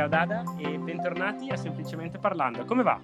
ciao 0.00 0.08
Dada 0.08 0.42
e 0.56 0.78
bentornati 0.78 1.50
a 1.50 1.56
Semplicemente 1.56 2.18
Parlando. 2.18 2.64
Come 2.64 2.82
va? 2.82 2.98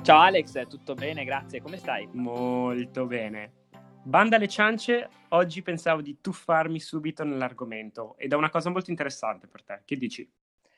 Ciao 0.00 0.18
Alex, 0.18 0.66
tutto 0.66 0.94
bene, 0.94 1.24
grazie, 1.24 1.60
come 1.60 1.76
stai? 1.76 2.08
Molto 2.12 3.04
bene. 3.04 3.66
Banda 4.02 4.36
alle 4.36 4.48
ciance, 4.48 5.10
oggi 5.28 5.60
pensavo 5.60 6.00
di 6.00 6.22
tuffarmi 6.22 6.80
subito 6.80 7.22
nell'argomento 7.22 8.16
ed 8.16 8.32
è 8.32 8.34
una 8.34 8.48
cosa 8.48 8.70
molto 8.70 8.88
interessante 8.88 9.46
per 9.46 9.62
te, 9.62 9.82
che 9.84 9.98
dici? 9.98 10.26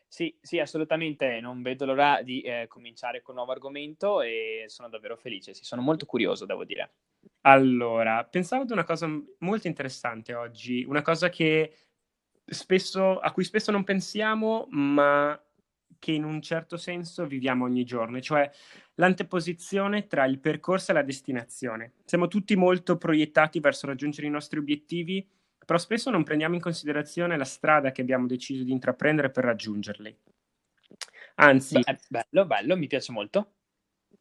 Sì, 0.09 0.37
sì, 0.41 0.59
assolutamente, 0.59 1.38
non 1.38 1.62
vedo 1.62 1.84
l'ora 1.84 2.20
di 2.23 2.41
eh, 2.41 2.66
cominciare 2.66 3.23
con 3.23 3.34
un 3.34 3.37
nuovo 3.37 3.52
argomento 3.52 4.23
e 4.23 4.65
sono 4.66 4.88
davvero 4.88 5.16
felice, 5.16 5.55
sì, 5.55 5.62
sono 5.62 5.83
molto 5.83 6.05
curioso, 6.05 6.47
devo 6.47 6.65
dire. 6.65 6.95
Allora, 7.43 8.25
pensavo 8.25 8.62
ad 8.62 8.70
una 8.73 8.83
cosa 8.83 9.07
molto 9.38 9.69
interessante 9.69 10.34
oggi, 10.34 10.83
una 10.83 11.02
cosa 11.02 11.29
che 11.29 11.77
spesso, 12.51 13.19
a 13.19 13.33
cui 13.33 13.45
spesso 13.45 13.71
non 13.71 13.85
pensiamo, 13.85 14.67
ma 14.71 15.41
che 15.99 16.13
in 16.13 16.25
un 16.25 16.41
certo 16.41 16.77
senso 16.77 17.27
viviamo 17.27 17.65
ogni 17.65 17.85
giorno, 17.85 18.21
cioè 18.21 18.51
l'anteposizione 18.95 20.07
tra 20.07 20.25
il 20.25 20.41
percorso 20.41 20.91
e 20.91 20.95
la 20.95 21.03
destinazione. 21.03 21.93
Siamo 22.05 22.27
tutti 22.27 22.57
molto 22.57 22.97
proiettati 22.97 23.61
verso 23.61 23.87
raggiungere 23.87 24.27
i 24.27 24.31
nostri 24.31 24.59
obiettivi, 24.59 25.27
però 25.65 25.79
spesso 25.79 26.11
non 26.11 26.25
prendiamo 26.25 26.55
in 26.55 26.61
considerazione 26.61 27.37
la 27.37 27.45
strada 27.45 27.93
che 27.93 28.01
abbiamo 28.01 28.27
deciso 28.27 28.65
di 28.65 28.73
intraprendere 28.73 29.31
per 29.31 29.45
raggiungerli. 29.45 30.19
Anzi, 31.37 31.81
Beh, 31.81 31.98
bello, 32.09 32.47
bello, 32.47 32.77
mi 32.77 32.87
piace 32.87 33.12
molto. 33.12 33.55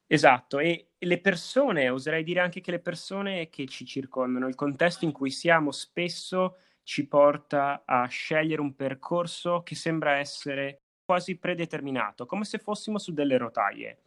Esatto, 0.05 0.59
e 0.59 0.91
le 0.97 1.21
persone, 1.21 1.89
oserei 1.89 2.23
dire 2.23 2.39
anche 2.39 2.61
che 2.61 2.71
le 2.71 2.79
persone 2.79 3.49
che 3.49 3.67
ci 3.67 3.85
circondano, 3.85 4.47
il 4.47 4.55
contesto 4.55 5.05
in 5.05 5.11
cui 5.11 5.29
siamo 5.29 5.71
spesso 5.71 6.57
ci 6.89 7.05
porta 7.05 7.83
a 7.85 8.07
scegliere 8.07 8.61
un 8.61 8.73
percorso 8.73 9.61
che 9.61 9.75
sembra 9.75 10.17
essere 10.17 10.81
quasi 11.05 11.37
predeterminato, 11.37 12.25
come 12.25 12.45
se 12.45 12.57
fossimo 12.57 12.97
su 12.97 13.13
delle 13.13 13.37
rotaie. 13.37 13.99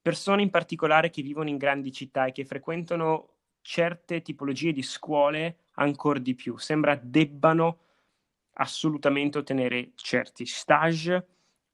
Persone 0.00 0.40
in 0.40 0.48
particolare 0.48 1.10
che 1.10 1.20
vivono 1.20 1.50
in 1.50 1.58
grandi 1.58 1.92
città 1.92 2.24
e 2.24 2.32
che 2.32 2.46
frequentano 2.46 3.32
certe 3.60 4.22
tipologie 4.22 4.72
di 4.72 4.80
scuole 4.80 5.58
ancora 5.72 6.18
di 6.20 6.34
più, 6.34 6.56
sembra 6.56 6.94
debbano 6.94 7.80
assolutamente 8.54 9.36
ottenere 9.36 9.90
certi 9.94 10.46
stage, 10.46 11.26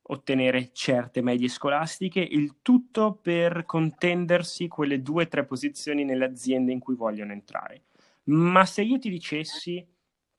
ottenere 0.02 0.70
certe 0.72 1.22
medie 1.22 1.46
scolastiche, 1.46 2.18
il 2.18 2.56
tutto 2.62 3.14
per 3.14 3.64
contendersi 3.64 4.66
quelle 4.66 5.02
due 5.02 5.22
o 5.22 5.28
tre 5.28 5.44
posizioni 5.44 6.02
nelle 6.02 6.24
aziende 6.24 6.72
in 6.72 6.80
cui 6.80 6.96
vogliono 6.96 7.30
entrare. 7.30 7.82
Ma 8.24 8.64
se 8.64 8.82
io 8.82 8.98
ti 8.98 9.08
dicessi 9.08 9.86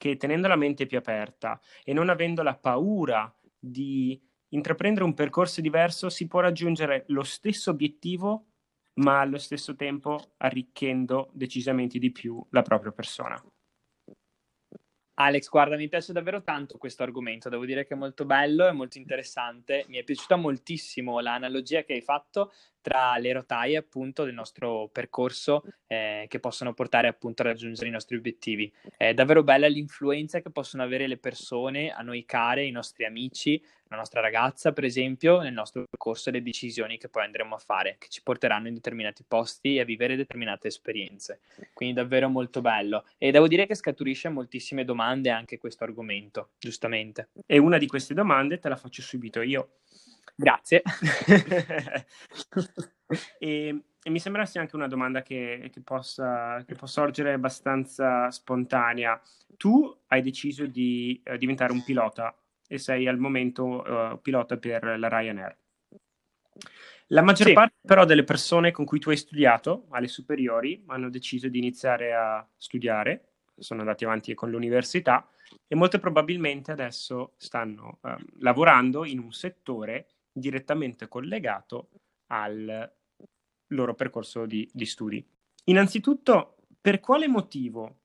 che 0.01 0.17
tenendo 0.17 0.47
la 0.47 0.55
mente 0.55 0.87
più 0.87 0.97
aperta 0.97 1.61
e 1.83 1.93
non 1.93 2.09
avendo 2.09 2.41
la 2.41 2.55
paura 2.55 3.31
di 3.59 4.19
intraprendere 4.47 5.05
un 5.05 5.13
percorso 5.13 5.61
diverso 5.61 6.09
si 6.09 6.25
può 6.25 6.39
raggiungere 6.39 7.03
lo 7.09 7.21
stesso 7.21 7.69
obiettivo 7.69 8.47
ma 8.95 9.19
allo 9.19 9.37
stesso 9.37 9.75
tempo 9.75 10.33
arricchendo 10.37 11.29
decisamente 11.33 11.99
di 11.99 12.11
più 12.11 12.43
la 12.49 12.63
propria 12.63 12.91
persona. 12.91 13.39
Alex, 15.13 15.49
guarda, 15.49 15.75
mi 15.75 15.87
piace 15.87 16.13
davvero 16.13 16.41
tanto 16.41 16.79
questo 16.79 17.03
argomento, 17.03 17.47
devo 17.47 17.65
dire 17.65 17.85
che 17.85 17.93
è 17.93 17.97
molto 17.97 18.25
bello 18.25 18.67
e 18.67 18.71
molto 18.71 18.97
interessante. 18.97 19.85
Mi 19.87 19.97
è 19.97 20.03
piaciuta 20.03 20.35
moltissimo 20.35 21.19
l'analogia 21.19 21.83
che 21.83 21.93
hai 21.93 22.01
fatto 22.01 22.51
tra 22.81 23.17
le 23.17 23.31
rotaie 23.31 23.77
appunto 23.77 24.23
del 24.23 24.33
nostro 24.33 24.89
percorso 24.91 25.63
eh, 25.87 26.25
che 26.27 26.39
possono 26.39 26.73
portare 26.73 27.07
appunto 27.07 27.41
a 27.41 27.45
raggiungere 27.45 27.87
i 27.87 27.91
nostri 27.91 28.15
obiettivi. 28.15 28.71
È 28.97 29.13
davvero 29.13 29.43
bella 29.43 29.67
l'influenza 29.67 30.41
che 30.41 30.49
possono 30.49 30.83
avere 30.83 31.07
le 31.07 31.17
persone 31.17 31.91
a 31.91 32.01
noi 32.01 32.25
care, 32.25 32.65
i 32.65 32.71
nostri 32.71 33.05
amici, 33.05 33.63
la 33.91 33.97
nostra 33.97 34.21
ragazza 34.21 34.71
per 34.71 34.85
esempio, 34.85 35.41
nel 35.41 35.53
nostro 35.53 35.83
percorso 35.87 36.29
e 36.29 36.31
le 36.31 36.41
decisioni 36.41 36.97
che 36.97 37.09
poi 37.09 37.25
andremo 37.25 37.55
a 37.55 37.59
fare, 37.59 37.97
che 37.99 38.07
ci 38.09 38.23
porteranno 38.23 38.67
in 38.67 38.73
determinati 38.73 39.23
posti 39.27 39.75
e 39.75 39.81
a 39.81 39.85
vivere 39.85 40.15
determinate 40.15 40.67
esperienze. 40.69 41.41
Quindi 41.73 41.95
davvero 41.95 42.29
molto 42.29 42.61
bello. 42.61 43.05
E 43.17 43.31
devo 43.31 43.47
dire 43.47 43.67
che 43.67 43.75
scaturisce 43.75 44.29
moltissime 44.29 44.85
domande 44.85 45.29
anche 45.29 45.57
questo 45.57 45.83
argomento, 45.83 46.51
giustamente. 46.57 47.29
E 47.45 47.57
una 47.57 47.77
di 47.77 47.87
queste 47.87 48.13
domande 48.13 48.59
te 48.59 48.69
la 48.69 48.77
faccio 48.77 49.01
subito 49.01 49.41
io. 49.41 49.73
Grazie. 50.35 50.81
e, 53.39 53.83
e, 54.03 54.09
mi 54.09 54.19
sembra 54.19 54.45
sia 54.45 54.61
anche 54.61 54.75
una 54.75 54.87
domanda 54.87 55.21
che, 55.21 55.69
che, 55.71 55.81
possa, 55.81 56.63
che, 56.65 56.75
possa, 56.75 57.01
sorgere 57.01 57.33
abbastanza 57.33 58.29
spontanea. 58.31 59.21
Tu 59.57 59.95
hai 60.07 60.21
deciso 60.21 60.65
di 60.65 61.21
uh, 61.25 61.37
diventare 61.37 61.71
un 61.71 61.83
pilota 61.83 62.35
e 62.67 62.77
sei 62.77 63.07
al 63.07 63.17
momento 63.17 63.81
uh, 63.81 64.19
pilota 64.21 64.57
per 64.57 64.97
la 64.97 65.07
Ryanair. 65.07 65.57
La 67.07 67.21
maggior 67.21 67.47
sì. 67.47 67.53
parte 67.53 67.75
però 67.85 68.05
delle 68.05 68.23
persone 68.23 68.71
con 68.71 68.85
cui 68.85 68.99
tu 68.99 69.09
hai 69.09 69.17
studiato 69.17 69.87
alle 69.89 70.07
superiori 70.07 70.81
hanno 70.87 71.09
deciso 71.09 71.49
di 71.49 71.57
iniziare 71.57 72.13
a 72.13 72.47
studiare, 72.55 73.33
sono 73.57 73.81
andati 73.81 74.05
avanti 74.05 74.33
con 74.33 74.49
l'università 74.49 75.29
e 75.67 75.75
molto 75.75 75.99
probabilmente 75.99 76.71
adesso 76.71 77.33
stanno 77.37 77.99
uh, 78.01 78.15
lavorando 78.39 79.03
in 79.03 79.19
un 79.19 79.33
settore 79.33 80.07
direttamente 80.31 81.07
collegato 81.07 81.89
al 82.27 82.91
loro 83.67 83.95
percorso 83.95 84.45
di, 84.45 84.69
di 84.71 84.85
studi. 84.85 85.25
Innanzitutto, 85.65 86.57
per 86.79 86.99
quale 86.99 87.27
motivo, 87.27 87.99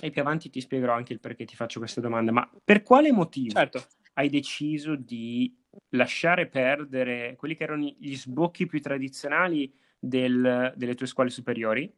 e 0.00 0.10
più 0.10 0.20
avanti 0.20 0.50
ti 0.50 0.60
spiegherò 0.60 0.94
anche 0.94 1.12
il 1.12 1.20
perché 1.20 1.44
ti 1.44 1.56
faccio 1.56 1.78
questa 1.78 2.00
domanda, 2.00 2.32
ma 2.32 2.50
per 2.62 2.82
quale 2.82 3.12
motivo 3.12 3.54
certo. 3.54 3.86
hai 4.14 4.28
deciso 4.28 4.94
di 4.94 5.56
lasciare 5.90 6.48
perdere 6.48 7.36
quelli 7.36 7.54
che 7.54 7.64
erano 7.64 7.84
gli 7.98 8.16
sbocchi 8.16 8.66
più 8.66 8.80
tradizionali 8.80 9.72
del, 9.98 10.72
delle 10.76 10.94
tue 10.94 11.06
scuole 11.06 11.30
superiori 11.30 11.92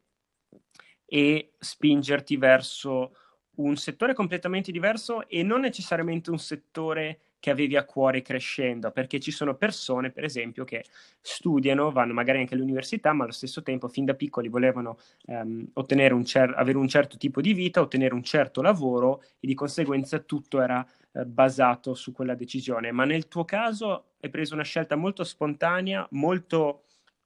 e 1.05 1.53
spingerti 1.57 2.37
verso 2.37 3.15
un 3.55 3.75
settore 3.75 4.13
completamente 4.13 4.71
diverso 4.71 5.27
e 5.27 5.43
non 5.43 5.61
necessariamente 5.61 6.31
un 6.31 6.39
settore 6.39 7.30
che 7.41 7.49
avevi 7.49 7.75
a 7.75 7.83
cuore 7.83 8.21
crescendo, 8.21 8.91
perché 8.91 9.19
ci 9.19 9.31
sono 9.31 9.55
persone, 9.55 10.11
per 10.11 10.23
esempio, 10.23 10.63
che 10.63 10.85
studiano, 11.19 11.91
vanno 11.91 12.13
magari 12.13 12.37
anche 12.37 12.53
all'università, 12.53 13.11
ma 13.13 13.23
allo 13.23 13.33
stesso 13.33 13.63
tempo 13.63 13.87
fin 13.87 14.05
da 14.05 14.13
piccoli 14.13 14.47
volevano 14.47 14.99
ehm, 15.25 15.71
un 15.73 16.23
cer- 16.23 16.53
avere 16.55 16.77
un 16.77 16.87
certo 16.87 17.17
tipo 17.17 17.41
di 17.41 17.53
vita, 17.53 17.81
ottenere 17.81 18.13
un 18.13 18.23
certo 18.23 18.61
lavoro 18.61 19.23
e 19.39 19.47
di 19.47 19.55
conseguenza 19.55 20.19
tutto 20.19 20.61
era 20.61 20.85
eh, 21.13 21.25
basato 21.25 21.95
su 21.95 22.11
quella 22.11 22.35
decisione. 22.35 22.91
Ma 22.91 23.05
nel 23.05 23.27
tuo 23.27 23.43
caso 23.43 24.11
hai 24.21 24.29
preso 24.29 24.53
una 24.53 24.63
scelta 24.63 24.95
molto 24.95 25.23
spontanea, 25.23 26.07
molto 26.11 26.83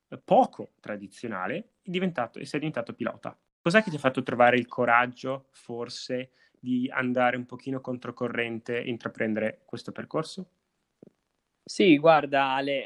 eh, 0.07 0.17
poco 0.17 0.71
tradizionale 0.79 1.71
e, 1.83 1.91
e 1.91 2.45
sei 2.45 2.59
diventato 2.59 2.93
pilota. 2.93 3.37
Cos'è 3.61 3.83
che 3.83 3.89
ti 3.89 3.97
ha 3.97 3.99
fatto 3.99 4.23
trovare 4.23 4.57
il 4.57 4.67
coraggio, 4.67 5.47
forse, 5.51 6.29
di 6.59 6.89
andare 6.91 7.37
un 7.37 7.45
pochino 7.45 7.81
controcorrente 7.81 8.81
e 8.83 8.89
intraprendere 8.89 9.61
questo 9.65 9.91
percorso? 9.91 10.49
Sì, 11.67 11.97
guarda 11.97 12.49
Ale, 12.53 12.85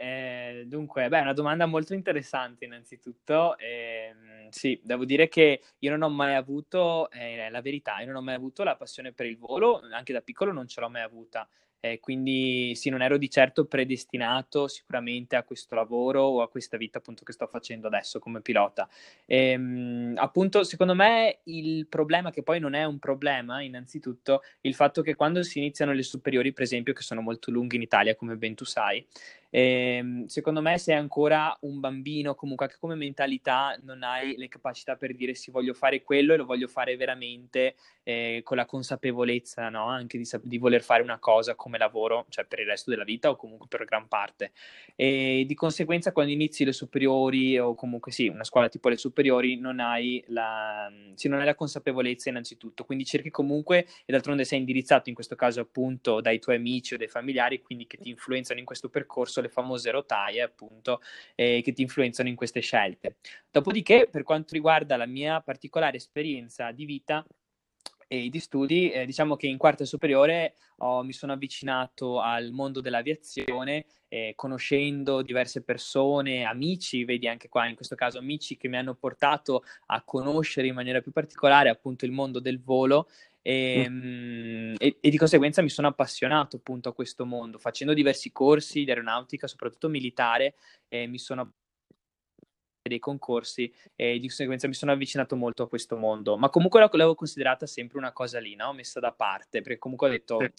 eh, 0.61 0.63
dunque, 0.65 1.09
beh, 1.09 1.17
è 1.19 1.21
una 1.21 1.33
domanda 1.33 1.65
molto 1.65 1.93
interessante 1.93 2.63
innanzitutto. 2.63 3.57
Eh, 3.57 4.47
sì, 4.51 4.79
devo 4.83 5.03
dire 5.03 5.27
che 5.27 5.61
io 5.79 5.89
non 5.91 6.01
ho 6.03 6.09
mai 6.09 6.35
avuto, 6.35 7.11
eh, 7.11 7.49
la 7.49 7.59
verità, 7.61 7.99
io 7.99 8.05
non 8.07 8.15
ho 8.15 8.21
mai 8.21 8.35
avuto 8.35 8.63
la 8.63 8.77
passione 8.77 9.11
per 9.11 9.25
il 9.25 9.37
volo, 9.37 9.81
anche 9.91 10.13
da 10.13 10.21
piccolo 10.21 10.53
non 10.53 10.65
ce 10.67 10.79
l'ho 10.79 10.89
mai 10.89 11.01
avuta. 11.01 11.47
Eh, 11.81 12.01
quindi 12.01 12.75
sì, 12.75 12.89
non 12.89 13.01
ero 13.01 13.17
di 13.17 13.29
certo 13.29 13.65
predestinato 13.65 14.67
sicuramente 14.67 15.37
a 15.37 15.43
questo 15.43 15.75
lavoro 15.75 16.23
o 16.23 16.41
a 16.41 16.49
questa 16.49 16.75
vita 16.75 16.97
appunto 16.97 17.23
che 17.23 17.31
sto 17.31 17.47
facendo 17.47 17.87
adesso 17.87 18.19
come 18.19 18.41
pilota. 18.41 18.89
E, 19.25 19.51
ehm, 19.51 20.13
appunto, 20.17 20.63
secondo 20.65 20.93
me 20.93 21.39
il 21.45 21.87
problema, 21.87 22.31
che 22.31 22.43
poi 22.43 22.59
non 22.59 22.73
è 22.73 22.83
un 22.83 22.99
problema, 22.99 23.61
innanzitutto, 23.61 24.41
il 24.61 24.75
fatto 24.75 25.01
che 25.01 25.15
quando 25.15 25.41
si 25.41 25.59
iniziano 25.59 25.93
le 25.93 26.03
superiori, 26.03 26.51
per 26.51 26.63
esempio, 26.63 26.91
che 26.93 27.01
sono 27.01 27.21
molto 27.21 27.49
lunghe 27.49 27.77
in 27.77 27.81
Italia, 27.81 28.13
come 28.15 28.35
ben 28.35 28.55
tu 28.55 28.65
sai, 28.65 29.05
e, 29.49 29.95
ehm, 29.97 30.25
secondo 30.25 30.61
me 30.61 30.77
sei 30.77 30.95
ancora 30.95 31.55
un 31.61 31.79
bambino, 31.79 32.35
comunque 32.35 32.65
anche 32.65 32.77
come 32.79 32.95
mentalità 32.95 33.77
non 33.83 34.03
hai 34.03 34.35
le 34.37 34.47
capacità 34.47 34.95
per 34.95 35.15
dire 35.15 35.33
sì 35.33 35.49
voglio 35.51 35.73
fare 35.73 36.01
quello 36.03 36.33
e 36.33 36.37
lo 36.37 36.45
voglio 36.45 36.67
fare 36.67 36.95
veramente 36.97 37.75
eh, 38.09 38.41
con 38.43 38.57
la 38.57 38.65
consapevolezza 38.65 39.69
no? 39.69 39.85
anche 39.85 40.17
di, 40.17 40.27
di, 40.41 40.57
voler 40.57 40.81
fare 40.81 41.03
una 41.03 41.19
cosa 41.19 41.53
come 41.53 41.77
lavoro, 41.77 42.25
cioè 42.29 42.43
per 42.45 42.59
il 42.59 42.65
resto 42.65 42.89
della 42.89 43.03
vita 43.03 43.29
o 43.29 43.35
comunque 43.35 43.67
per 43.67 43.85
gran 43.85 44.07
parte. 44.07 44.51
E 44.95 45.43
di 45.45 45.53
conseguenza 45.53 46.11
quando 46.11 46.31
inizi 46.31 46.65
le 46.65 46.73
superiori 46.73 47.59
o 47.59 47.75
comunque 47.75 48.11
sì, 48.11 48.27
una 48.27 48.43
scuola 48.43 48.67
tipo 48.67 48.89
le 48.89 48.97
superiori 48.97 49.59
non 49.59 49.79
hai 49.79 50.23
la, 50.29 50.91
sì, 51.13 51.27
non 51.27 51.39
hai 51.39 51.45
la 51.45 51.53
consapevolezza 51.53 52.29
innanzitutto, 52.29 52.83
quindi 52.83 53.05
cerchi 53.05 53.29
comunque 53.29 53.85
e 54.05 54.11
d'altronde 54.11 54.43
sei 54.43 54.57
indirizzato 54.57 55.09
in 55.09 55.15
questo 55.15 55.35
caso 55.35 55.61
appunto 55.61 56.19
dai 56.19 56.39
tuoi 56.39 56.55
amici 56.55 56.95
o 56.95 56.97
dai 56.97 57.07
familiari, 57.07 57.61
quindi 57.61 57.85
che 57.85 57.97
ti 57.97 58.09
influenzano 58.09 58.57
in 58.59 58.65
questo 58.65 58.89
percorso 58.89 59.39
le 59.39 59.49
famose 59.49 59.91
rotaie, 59.91 60.41
appunto, 60.41 61.01
eh, 61.35 61.61
che 61.63 61.73
ti 61.73 61.83
influenzano 61.83 62.27
in 62.27 62.35
queste 62.35 62.61
scelte. 62.61 63.17
Dopodiché, 63.51 64.07
per 64.09 64.23
quanto 64.23 64.55
riguarda 64.55 64.97
la 64.97 65.05
mia 65.05 65.41
particolare 65.41 65.97
esperienza 65.97 66.71
di 66.71 66.85
vita, 66.85 67.23
e 68.11 68.29
di 68.29 68.39
studi, 68.39 68.89
eh, 68.89 69.05
diciamo 69.05 69.35
che 69.35 69.45
in 69.45 69.59
quarta 69.59 69.85
superiore 69.85 70.55
ho, 70.77 71.03
mi 71.03 71.13
sono 71.13 71.33
avvicinato 71.33 72.19
al 72.19 72.49
mondo 72.49 72.81
dell'aviazione, 72.81 73.85
eh, 74.07 74.33
conoscendo 74.35 75.21
diverse 75.21 75.61
persone, 75.61 76.43
amici, 76.43 77.05
vedi 77.05 77.27
anche 77.27 77.49
qua 77.49 77.67
in 77.67 77.75
questo 77.75 77.93
caso 77.93 78.17
amici 78.17 78.57
che 78.57 78.67
mi 78.67 78.77
hanno 78.77 78.95
portato 78.95 79.63
a 79.85 80.01
conoscere 80.01 80.65
in 80.65 80.73
maniera 80.73 81.01
più 81.01 81.11
particolare 81.11 81.69
appunto 81.69 82.05
il 82.05 82.11
mondo 82.11 82.39
del 82.39 82.59
volo 82.59 83.07
e, 83.43 83.87
mm. 83.87 84.75
e, 84.79 84.97
e, 84.99 85.09
di 85.11 85.17
conseguenza 85.17 85.61
mi 85.61 85.69
sono 85.69 85.87
appassionato 85.87 86.55
appunto 86.55 86.89
a 86.89 86.93
questo 86.93 87.27
mondo, 87.27 87.59
facendo 87.59 87.93
diversi 87.93 88.31
corsi 88.31 88.83
di 88.83 88.89
aeronautica, 88.89 89.45
soprattutto 89.45 89.87
militare, 89.87 90.55
e 90.87 91.05
mi 91.05 91.19
sono 91.19 91.53
dei 92.89 92.99
concorsi 92.99 93.73
e 93.95 94.19
di 94.19 94.27
conseguenza 94.27 94.67
mi 94.67 94.73
sono 94.73 94.91
avvicinato 94.91 95.37
molto 95.37 95.63
a 95.63 95.69
questo 95.69 95.95
mondo, 95.95 96.37
ma 96.37 96.49
comunque 96.49 96.81
l'avevo 96.81 97.15
considerata 97.15 97.65
sempre 97.65 97.97
una 97.97 98.11
cosa 98.11 98.39
lì, 98.39 98.55
no? 98.55 98.73
messa 98.73 98.99
da 98.99 99.13
parte, 99.13 99.61
perché 99.61 99.79
comunque 99.79 100.07
ho 100.07 100.11
detto 100.11 100.41
eh, 100.41 100.51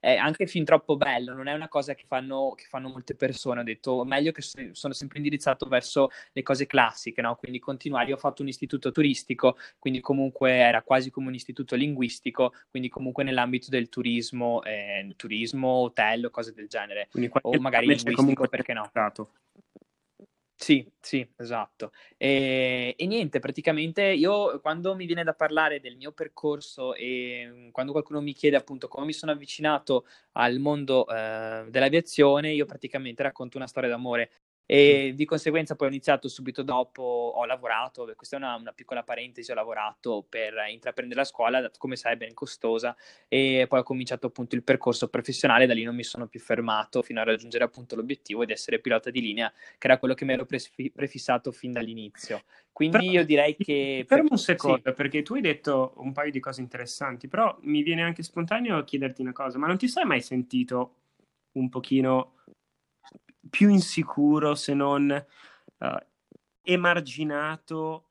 è 0.00 0.14
anche 0.14 0.46
fin 0.46 0.64
troppo 0.64 0.96
bello, 0.96 1.34
non 1.34 1.48
è 1.48 1.52
una 1.52 1.68
cosa 1.68 1.94
che 1.94 2.04
fanno, 2.06 2.54
che 2.56 2.64
fanno 2.68 2.88
molte 2.88 3.14
persone, 3.14 3.60
ho 3.60 3.64
detto 3.64 4.04
meglio 4.04 4.32
che 4.32 4.42
sono 4.72 4.94
sempre 4.94 5.18
indirizzato 5.18 5.66
verso 5.66 6.10
le 6.32 6.42
cose 6.42 6.66
classiche, 6.66 7.20
no? 7.20 7.36
quindi 7.36 7.58
continuare, 7.58 8.08
io 8.08 8.14
ho 8.14 8.18
fatto 8.18 8.42
un 8.42 8.48
istituto 8.48 8.90
turistico, 8.90 9.56
quindi 9.78 10.00
comunque 10.00 10.52
era 10.52 10.82
quasi 10.82 11.10
come 11.10 11.28
un 11.28 11.34
istituto 11.34 11.76
linguistico, 11.76 12.54
quindi 12.70 12.88
comunque 12.88 13.24
nell'ambito 13.24 13.68
del 13.68 13.88
turismo, 13.88 14.62
eh, 14.62 15.12
turismo, 15.16 15.68
hotel 15.68 16.30
cose 16.30 16.52
del 16.52 16.68
genere, 16.68 17.08
o 17.42 17.58
magari 17.60 17.86
linguistico, 17.86 18.48
perché 18.48 18.72
no? 18.72 18.86
Stato. 18.88 19.30
Sì, 20.56 20.88
sì, 21.00 21.28
esatto. 21.36 21.90
E, 22.16 22.94
e, 22.96 23.06
niente, 23.06 23.38
praticamente 23.40 24.02
io 24.02 24.60
quando 24.60 24.94
mi 24.94 25.04
viene 25.04 25.22
da 25.24 25.34
parlare 25.34 25.80
del 25.80 25.96
mio 25.96 26.12
percorso 26.12 26.94
e 26.94 27.46
mm, 27.46 27.68
quando 27.70 27.92
qualcuno 27.92 28.20
mi 28.22 28.32
chiede 28.32 28.56
appunto 28.56 28.88
come 28.88 29.04
mi 29.06 29.12
sono 29.12 29.32
avvicinato 29.32 30.06
al 30.32 30.58
mondo 30.60 31.06
eh, 31.08 31.66
dell'aviazione, 31.68 32.52
io 32.52 32.64
praticamente 32.66 33.22
racconto 33.22 33.56
una 33.58 33.66
storia 33.66 33.90
d'amore 33.90 34.30
e 34.66 35.12
di 35.14 35.24
conseguenza 35.26 35.76
poi 35.76 35.88
ho 35.88 35.90
iniziato 35.90 36.28
subito 36.28 36.62
dopo, 36.62 37.02
ho 37.02 37.44
lavorato, 37.44 38.10
questa 38.16 38.36
è 38.36 38.38
una, 38.38 38.54
una, 38.54 38.72
piccola 38.72 39.02
parentesi, 39.02 39.50
ho 39.50 39.54
lavorato 39.54 40.24
per 40.26 40.54
intraprendere 40.70 41.20
la 41.20 41.26
scuola, 41.26 41.70
come 41.76 41.96
sai 41.96 42.14
è 42.14 42.16
ben 42.16 42.32
costosa, 42.32 42.96
e 43.28 43.66
poi 43.68 43.80
ho 43.80 43.82
cominciato 43.82 44.28
appunto 44.28 44.54
il 44.54 44.62
percorso 44.62 45.08
professionale, 45.08 45.66
da 45.66 45.74
lì 45.74 45.82
non 45.82 45.94
mi 45.94 46.02
sono 46.02 46.26
più 46.26 46.40
fermato 46.40 47.02
fino 47.02 47.20
a 47.20 47.24
raggiungere 47.24 47.64
appunto 47.64 47.94
l'obiettivo 47.94 48.44
di 48.44 48.52
essere 48.52 48.78
pilota 48.78 49.10
di 49.10 49.20
linea, 49.20 49.52
che 49.78 49.86
era 49.86 49.98
quello 49.98 50.14
che 50.14 50.24
mi 50.24 50.32
ero 50.32 50.46
prefissato 50.46 51.52
fin 51.52 51.72
dall'inizio. 51.72 52.42
Quindi 52.72 52.96
però, 52.98 53.10
io 53.10 53.24
direi 53.24 53.56
che... 53.56 54.04
Fermo 54.06 54.30
un 54.30 54.38
secondo, 54.38 54.80
sì. 54.84 54.92
perché 54.94 55.22
tu 55.22 55.34
hai 55.34 55.40
detto 55.40 55.92
un 55.98 56.12
paio 56.12 56.32
di 56.32 56.40
cose 56.40 56.60
interessanti, 56.60 57.28
però 57.28 57.56
mi 57.62 57.82
viene 57.82 58.02
anche 58.02 58.22
spontaneo 58.22 58.82
chiederti 58.82 59.20
una 59.20 59.32
cosa, 59.32 59.58
ma 59.58 59.66
non 59.66 59.76
ti 59.76 59.88
sei 59.88 60.04
mai 60.04 60.20
sentito 60.20 60.94
un 61.52 61.68
pochino 61.68 62.32
più 63.50 63.68
insicuro 63.68 64.54
se 64.54 64.74
non 64.74 65.26
uh, 65.78 65.86
emarginato 66.62 68.08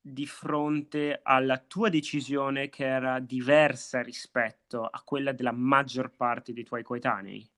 di 0.00 0.26
fronte 0.26 1.20
alla 1.22 1.58
tua 1.58 1.88
decisione 1.88 2.68
che 2.68 2.86
era 2.86 3.18
diversa 3.18 4.02
rispetto 4.02 4.84
a 4.84 5.02
quella 5.04 5.32
della 5.32 5.52
maggior 5.52 6.10
parte 6.14 6.52
dei 6.52 6.62
tuoi 6.62 6.84
coetanei? 6.84 7.48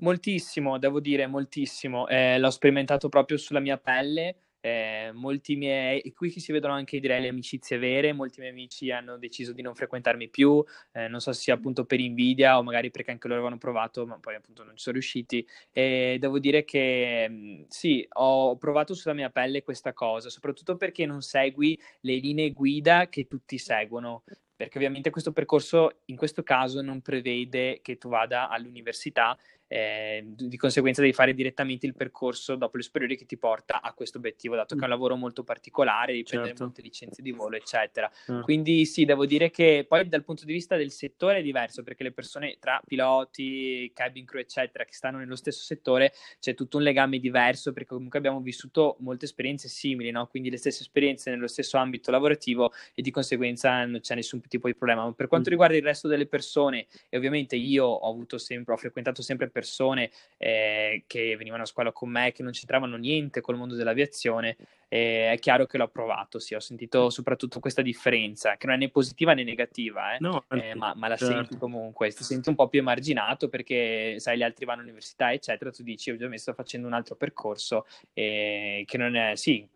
Moltissimo, 0.00 0.78
devo 0.78 0.98
dire, 0.98 1.26
moltissimo. 1.28 2.08
Eh, 2.08 2.38
l'ho 2.38 2.50
sperimentato 2.50 3.08
proprio 3.08 3.36
sulla 3.36 3.60
mia 3.60 3.78
pelle 3.78 4.36
eh, 4.62 5.10
molti 5.12 5.56
miei, 5.56 6.00
e 6.00 6.12
qui 6.12 6.30
si 6.30 6.52
vedono 6.52 6.72
anche 6.74 7.00
direi 7.00 7.20
le 7.20 7.28
amicizie 7.28 7.78
vere, 7.78 8.12
molti 8.12 8.38
miei 8.38 8.52
amici 8.52 8.92
hanno 8.92 9.18
deciso 9.18 9.52
di 9.52 9.60
non 9.60 9.74
frequentarmi 9.74 10.28
più, 10.28 10.64
eh, 10.92 11.08
non 11.08 11.20
so 11.20 11.32
se 11.32 11.40
sia 11.40 11.54
appunto 11.54 11.84
per 11.84 11.98
invidia 11.98 12.56
o 12.56 12.62
magari 12.62 12.92
perché 12.92 13.10
anche 13.10 13.26
loro 13.26 13.40
avevano 13.40 13.58
provato, 13.58 14.06
ma 14.06 14.18
poi 14.20 14.36
appunto 14.36 14.62
non 14.62 14.76
ci 14.76 14.84
sono 14.84 14.94
riusciti. 14.94 15.44
E 15.72 16.16
devo 16.20 16.38
dire 16.38 16.64
che 16.64 17.26
mm, 17.28 17.62
sì, 17.68 18.06
ho 18.12 18.56
provato 18.56 18.94
sulla 18.94 19.14
mia 19.14 19.30
pelle 19.30 19.62
questa 19.64 19.92
cosa, 19.92 20.30
soprattutto 20.30 20.76
perché 20.76 21.06
non 21.06 21.22
segui 21.22 21.78
le 22.02 22.14
linee 22.16 22.52
guida 22.52 23.08
che 23.08 23.26
tutti 23.26 23.58
seguono 23.58 24.22
perché 24.62 24.78
ovviamente 24.78 25.10
questo 25.10 25.32
percorso 25.32 26.02
in 26.04 26.16
questo 26.16 26.44
caso 26.44 26.82
non 26.82 27.00
prevede 27.00 27.80
che 27.82 27.98
tu 27.98 28.08
vada 28.08 28.48
all'università 28.48 29.36
eh, 29.72 30.22
di 30.26 30.58
conseguenza 30.58 31.00
devi 31.00 31.14
fare 31.14 31.32
direttamente 31.32 31.86
il 31.86 31.94
percorso 31.94 32.56
dopo 32.56 32.76
le 32.76 32.82
superiori 32.82 33.16
che 33.16 33.24
ti 33.24 33.38
porta 33.38 33.80
a 33.80 33.94
questo 33.94 34.18
obiettivo, 34.18 34.54
dato 34.54 34.74
che 34.74 34.80
è 34.82 34.84
un 34.84 34.90
mm. 34.90 34.92
lavoro 34.92 35.16
molto 35.16 35.44
particolare, 35.44 36.12
devi 36.12 36.26
certo. 36.26 36.42
prendere 36.42 36.64
molte 36.66 36.82
licenze 36.82 37.22
di 37.22 37.30
volo, 37.30 37.56
eccetera. 37.56 38.10
Certo. 38.12 38.42
Quindi 38.42 38.84
sì, 38.84 39.06
devo 39.06 39.24
dire 39.24 39.50
che 39.50 39.86
poi 39.88 40.06
dal 40.06 40.24
punto 40.24 40.44
di 40.44 40.52
vista 40.52 40.76
del 40.76 40.90
settore 40.90 41.38
è 41.38 41.42
diverso, 41.42 41.82
perché 41.82 42.02
le 42.02 42.12
persone 42.12 42.58
tra 42.60 42.82
piloti, 42.84 43.90
cabin 43.94 44.26
crew, 44.26 44.42
eccetera, 44.42 44.84
che 44.84 44.92
stanno 44.92 45.16
nello 45.16 45.36
stesso 45.36 45.62
settore, 45.62 46.12
c'è 46.38 46.52
tutto 46.52 46.76
un 46.76 46.82
legame 46.82 47.18
diverso, 47.18 47.72
perché 47.72 47.94
comunque 47.94 48.18
abbiamo 48.18 48.40
vissuto 48.40 48.96
molte 48.98 49.24
esperienze 49.24 49.68
simili, 49.68 50.10
no? 50.10 50.26
quindi 50.26 50.50
le 50.50 50.58
stesse 50.58 50.82
esperienze 50.82 51.30
nello 51.30 51.48
stesso 51.48 51.78
ambito 51.78 52.10
lavorativo 52.10 52.74
e 52.92 53.00
di 53.00 53.10
conseguenza 53.10 53.86
non 53.86 54.00
c'è 54.00 54.14
nessun 54.16 54.42
tipo 54.42 54.66
di 54.66 54.74
problema. 54.74 55.06
Ma 55.06 55.12
per 55.14 55.28
quanto 55.28 55.48
mm. 55.48 55.52
riguarda 55.52 55.76
il 55.76 55.82
resto 55.82 56.08
delle 56.08 56.26
persone, 56.26 56.88
e 57.08 57.16
ovviamente 57.16 57.56
io 57.56 57.86
ho 57.86 58.10
avuto 58.10 58.36
sempre, 58.36 58.74
ho 58.74 58.76
frequentato 58.76 59.22
sempre 59.22 59.46
persone 59.46 59.60
persone 59.62 60.10
eh, 60.36 61.04
che 61.06 61.36
venivano 61.36 61.62
a 61.62 61.66
scuola 61.66 61.92
con 61.92 62.10
me 62.10 62.32
che 62.32 62.42
non 62.42 62.50
c'entravano 62.50 62.96
niente 62.96 63.40
col 63.40 63.56
mondo 63.56 63.76
dell'aviazione 63.76 64.56
e 64.88 65.32
è 65.32 65.38
chiaro 65.38 65.64
che 65.64 65.78
l'ho 65.78 65.88
provato, 65.88 66.38
sì, 66.38 66.54
ho 66.54 66.60
sentito 66.60 67.08
soprattutto 67.08 67.60
questa 67.60 67.80
differenza, 67.80 68.58
che 68.58 68.66
non 68.66 68.74
è 68.74 68.78
né 68.78 68.90
positiva 68.90 69.32
né 69.32 69.42
negativa, 69.42 70.14
eh? 70.14 70.18
No, 70.20 70.44
eh, 70.50 70.74
ma, 70.74 70.92
ma, 70.94 71.08
la 71.08 71.16
certo. 71.16 71.34
senti 71.34 71.56
comunque, 71.56 72.10
ti 72.10 72.22
senti 72.22 72.50
un 72.50 72.56
po' 72.56 72.68
più 72.68 72.80
emarginato 72.80 73.48
perché 73.48 74.16
sai 74.18 74.36
gli 74.36 74.42
altri 74.42 74.66
vanno 74.66 74.80
all'università 74.80 75.32
eccetera, 75.32 75.70
tu 75.70 75.82
dici 75.82 76.10
ovviamente 76.10 76.42
sto 76.42 76.52
facendo 76.52 76.86
un 76.88 76.92
altro 76.92 77.14
percorso 77.14 77.86
eh, 78.12 78.82
che 78.86 78.98
non 78.98 79.16
è, 79.16 79.34
sì, 79.34 79.66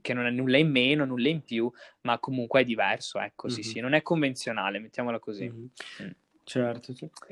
che 0.00 0.14
non 0.14 0.24
è 0.24 0.30
nulla 0.30 0.56
in 0.56 0.70
meno, 0.70 1.04
nulla 1.04 1.28
in 1.28 1.42
più, 1.42 1.70
ma 2.02 2.18
comunque 2.18 2.62
è 2.62 2.64
diverso, 2.64 3.18
ecco, 3.20 3.48
mm-hmm. 3.48 3.56
sì, 3.56 3.62
sì, 3.62 3.80
non 3.80 3.92
è 3.92 4.00
convenzionale, 4.00 4.78
mettiamola 4.78 5.18
così. 5.18 5.50
Mm-hmm. 5.50 5.66
Mm. 6.02 6.10
Certo, 6.44 6.94
certo. 6.94 7.26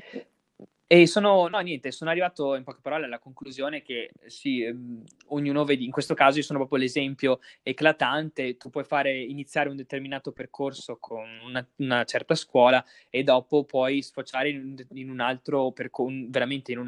E 0.87 1.07
sono, 1.07 1.49
no, 1.49 1.59
niente, 1.61 1.91
sono 1.91 2.11
arrivato 2.11 2.55
in 2.57 2.63
poche 2.63 2.81
parole 2.83 3.07
alla 3.07 3.19
conclusione 3.19 3.81
che 3.81 4.11
sì, 4.27 4.63
ehm, 4.63 5.03
ognuno 5.29 5.65
vedi, 5.65 5.87
in 5.87 5.91
questo 5.91 6.13
caso 6.13 6.37
io 6.37 6.45
sono 6.45 6.59
proprio 6.59 6.79
l'esempio 6.79 7.41
eclatante, 7.63 8.59
tu 8.59 8.69
puoi 8.69 8.85
fare, 8.85 9.19
iniziare 9.19 9.71
un 9.71 9.77
determinato 9.77 10.31
percorso 10.33 10.99
con 11.01 11.27
una, 11.47 11.67
una 11.77 12.05
certa 12.05 12.35
scuola 12.35 12.85
e 13.09 13.23
dopo 13.23 13.65
puoi 13.65 14.03
sfociare 14.03 14.51
in, 14.51 14.87
in 14.93 15.09
un 15.09 15.21
altro, 15.21 15.73
percorso, 15.73 16.15
veramente 16.29 16.73
in, 16.73 16.79
in 16.79 16.85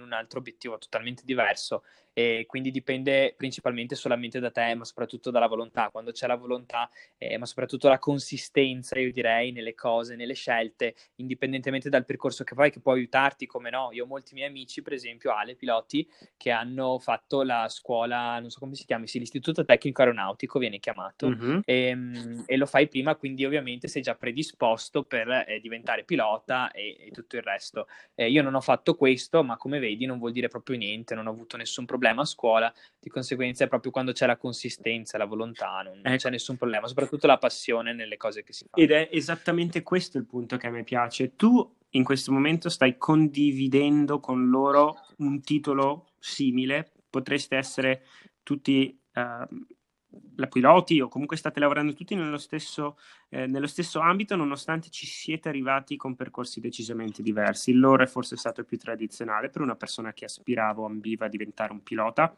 un 0.00 0.12
altro 0.12 0.40
obiettivo 0.40 0.76
totalmente 0.76 1.22
diverso 1.24 1.84
e 2.18 2.46
quindi 2.48 2.72
dipende 2.72 3.32
principalmente 3.36 3.94
solamente 3.94 4.40
da 4.40 4.50
te, 4.50 4.74
ma 4.74 4.84
soprattutto 4.84 5.30
dalla 5.30 5.46
volontà. 5.46 5.88
Quando 5.88 6.10
c'è 6.10 6.26
la 6.26 6.34
volontà, 6.34 6.90
eh, 7.16 7.38
ma 7.38 7.46
soprattutto 7.46 7.86
la 7.86 8.00
consistenza, 8.00 8.98
io 8.98 9.12
direi, 9.12 9.52
nelle 9.52 9.76
cose, 9.76 10.16
nelle 10.16 10.34
scelte, 10.34 10.96
indipendentemente 11.16 11.88
dal 11.88 12.04
percorso 12.04 12.42
che 12.42 12.56
fai, 12.56 12.72
che 12.72 12.80
può 12.80 12.94
aiutarti, 12.94 13.46
come 13.46 13.70
no. 13.70 13.90
Io 13.92 14.02
ho 14.02 14.08
molti 14.08 14.34
miei 14.34 14.48
amici, 14.48 14.82
per 14.82 14.94
esempio, 14.94 15.32
Ale, 15.32 15.54
piloti, 15.54 16.08
che 16.36 16.50
hanno 16.50 16.98
fatto 16.98 17.44
la 17.44 17.68
scuola, 17.68 18.40
non 18.40 18.50
so 18.50 18.58
come 18.58 18.74
si 18.74 18.84
chiama, 18.84 19.06
sì, 19.06 19.20
l'istituto 19.20 19.64
tecnico 19.64 20.00
aeronautico 20.00 20.58
viene 20.58 20.80
chiamato, 20.80 21.28
mm-hmm. 21.28 21.60
e, 21.64 21.96
e, 22.46 22.56
lo 22.56 22.66
fai 22.66 22.88
prima, 22.88 23.14
quindi 23.14 23.44
ovviamente 23.44 23.86
sei 23.86 24.02
già 24.02 24.16
predisposto 24.16 25.04
per 25.04 25.44
eh, 25.46 25.60
diventare 25.62 26.02
pilota 26.02 26.72
e, 26.72 26.96
e, 26.98 27.10
tutto 27.12 27.36
il 27.36 27.42
resto. 27.42 27.86
Eh, 28.16 28.28
io 28.28 28.42
non 28.42 28.56
ho 28.56 28.60
fatto 28.60 28.96
questo, 28.96 29.44
ma 29.44 29.56
come 29.56 29.78
vedi 29.78 30.04
non 30.04 30.18
vuol 30.18 30.32
dire 30.32 30.48
proprio 30.48 30.76
niente, 30.76 31.14
non 31.14 31.28
ho 31.28 31.30
avuto 31.30 31.56
nessun 31.56 31.84
problema 31.84 32.06
problema 32.08 32.22
a 32.22 32.24
scuola, 32.24 32.74
di 32.98 33.08
conseguenza 33.08 33.64
è 33.64 33.68
proprio 33.68 33.90
quando 33.90 34.12
c'è 34.12 34.26
la 34.26 34.36
consistenza, 34.36 35.18
la 35.18 35.26
volontà, 35.26 35.82
non, 35.82 36.00
ecco. 36.02 36.16
c'è 36.16 36.30
nessun 36.30 36.56
problema, 36.56 36.86
soprattutto 36.86 37.26
la 37.26 37.38
passione 37.38 37.92
nelle 37.92 38.16
cose 38.16 38.42
che 38.42 38.52
si 38.52 38.66
fanno. 38.68 38.84
Ed 38.84 38.90
è 38.90 39.08
esattamente 39.12 39.82
questo 39.82 40.18
il 40.18 40.26
punto 40.26 40.56
che 40.56 40.66
a 40.66 40.70
me 40.70 40.84
piace. 40.84 41.34
Tu 41.36 41.76
in 41.90 42.04
questo 42.04 42.32
momento 42.32 42.68
stai 42.68 42.96
condividendo 42.96 44.20
con 44.20 44.48
loro 44.48 44.96
un 45.18 45.40
titolo 45.40 46.10
simile, 46.18 46.92
potreste 47.10 47.56
essere 47.56 48.04
tutti... 48.42 48.98
Uh, 49.14 49.76
la 50.36 50.46
piloti 50.46 51.00
o 51.00 51.08
comunque 51.08 51.36
state 51.36 51.60
lavorando 51.60 51.92
tutti 51.92 52.14
nello 52.14 52.38
stesso, 52.38 52.98
eh, 53.28 53.46
nello 53.46 53.66
stesso, 53.66 54.00
ambito 54.00 54.36
nonostante 54.36 54.88
ci 54.88 55.06
siete 55.06 55.48
arrivati 55.48 55.96
con 55.96 56.14
percorsi 56.14 56.60
decisamente 56.60 57.22
diversi. 57.22 57.70
Il 57.70 57.80
loro 57.80 58.02
è 58.02 58.06
forse 58.06 58.36
stato 58.36 58.64
più 58.64 58.78
tradizionale 58.78 59.50
per 59.50 59.60
una 59.60 59.76
persona 59.76 60.12
che 60.12 60.24
aspirava 60.24 60.82
o 60.82 60.86
ambiva 60.86 61.26
a 61.26 61.28
diventare 61.28 61.72
un 61.72 61.82
pilota, 61.82 62.34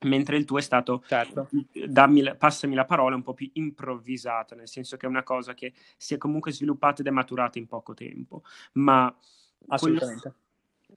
mentre 0.00 0.36
il 0.36 0.44
tuo 0.44 0.58
è 0.58 0.62
stato, 0.62 1.02
certo. 1.06 1.48
dammi, 1.86 2.36
passami 2.36 2.74
la 2.74 2.84
parola, 2.84 3.16
un 3.16 3.22
po' 3.22 3.34
più 3.34 3.48
improvvisato, 3.54 4.54
nel 4.54 4.68
senso 4.68 4.96
che 4.96 5.06
è 5.06 5.08
una 5.08 5.22
cosa 5.22 5.54
che 5.54 5.72
si 5.96 6.14
è 6.14 6.18
comunque 6.18 6.52
sviluppata 6.52 7.00
ed 7.00 7.06
è 7.06 7.10
maturata 7.10 7.58
in 7.58 7.66
poco 7.66 7.94
tempo. 7.94 8.42
Ma 8.72 9.14
Assolutamente. 9.68 10.20
Quello 10.20 10.36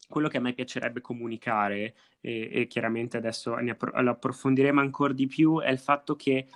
quello 0.08 0.28
che 0.28 0.38
a 0.38 0.42
me 0.42 0.54
piacerebbe 0.54 1.02
comunicare, 1.02 1.96
e, 2.22 2.50
e 2.52 2.68
chiaramente 2.68 3.18
adesso 3.18 3.56
ne 3.56 3.72
appro- 3.72 4.02
lo 4.02 4.12
approfondiremo 4.12 4.80
ancora 4.80 5.14
di 5.14 5.28
più, 5.28 5.60
è 5.60 5.70
il 5.70 5.80
fatto 5.80 6.16
che 6.16 6.48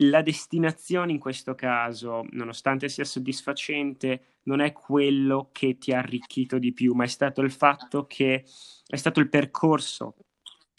la 0.00 0.22
destinazione 0.22 1.12
in 1.12 1.18
questo 1.18 1.54
caso, 1.54 2.24
nonostante 2.30 2.88
sia 2.88 3.04
soddisfacente, 3.04 4.38
non 4.44 4.60
è 4.60 4.72
quello 4.72 5.50
che 5.52 5.78
ti 5.78 5.92
ha 5.92 5.98
arricchito 5.98 6.58
di 6.58 6.72
più, 6.72 6.94
ma 6.94 7.04
è 7.04 7.08
stato 7.08 7.40
il 7.40 7.50
fatto 7.50 8.06
che 8.06 8.44
è 8.86 8.96
stato 8.96 9.20
il 9.20 9.28
percorso 9.28 10.14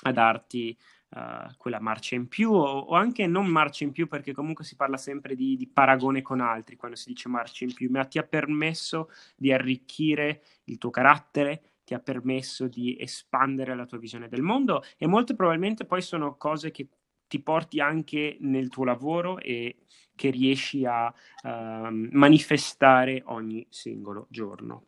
a 0.03 0.11
darti 0.11 0.75
uh, 1.09 1.55
quella 1.57 1.79
marcia 1.79 2.15
in 2.15 2.27
più 2.27 2.51
o, 2.51 2.65
o, 2.65 2.95
anche 2.95 3.27
non 3.27 3.45
marcia 3.47 3.83
in 3.83 3.91
più 3.91 4.07
perché 4.07 4.33
comunque 4.33 4.63
si 4.63 4.75
parla 4.75 4.97
sempre 4.97 5.35
di, 5.35 5.57
di, 5.57 5.67
paragone 5.67 6.21
con 6.21 6.39
altri 6.39 6.77
quando 6.77 6.95
si 6.95 7.09
dice 7.09 7.27
marcia 7.27 7.65
in 7.65 7.73
più, 7.73 7.89
ma 7.89 8.05
ti 8.05 8.17
ha 8.19 8.23
permesso 8.23 9.09
di 9.35 9.51
arricchire 9.51 10.43
il 10.65 10.77
tuo 10.77 10.89
carattere, 10.89 11.68
ti 11.89 11.95
ha 11.95 11.99
permesso 11.99 12.67
di 12.67 12.95
espandere 12.99 13.75
la 13.75 13.87
tua 13.87 13.97
visione 13.97 14.27
del 14.27 14.43
mondo 14.43 14.83
e 14.95 15.07
molto 15.07 15.33
probabilmente 15.33 15.85
poi 15.85 16.03
sono 16.03 16.35
cose 16.37 16.69
che 16.69 16.87
ti 17.25 17.41
porti 17.41 17.79
anche 17.79 18.37
nel 18.41 18.69
tuo 18.69 18.83
lavoro 18.83 19.39
e 19.39 19.77
che 20.15 20.29
riesci 20.29 20.85
a 20.85 21.07
uh, 21.07 21.49
manifestare 22.11 23.23
ogni 23.25 23.65
singolo 23.69 24.27
giorno. 24.29 24.85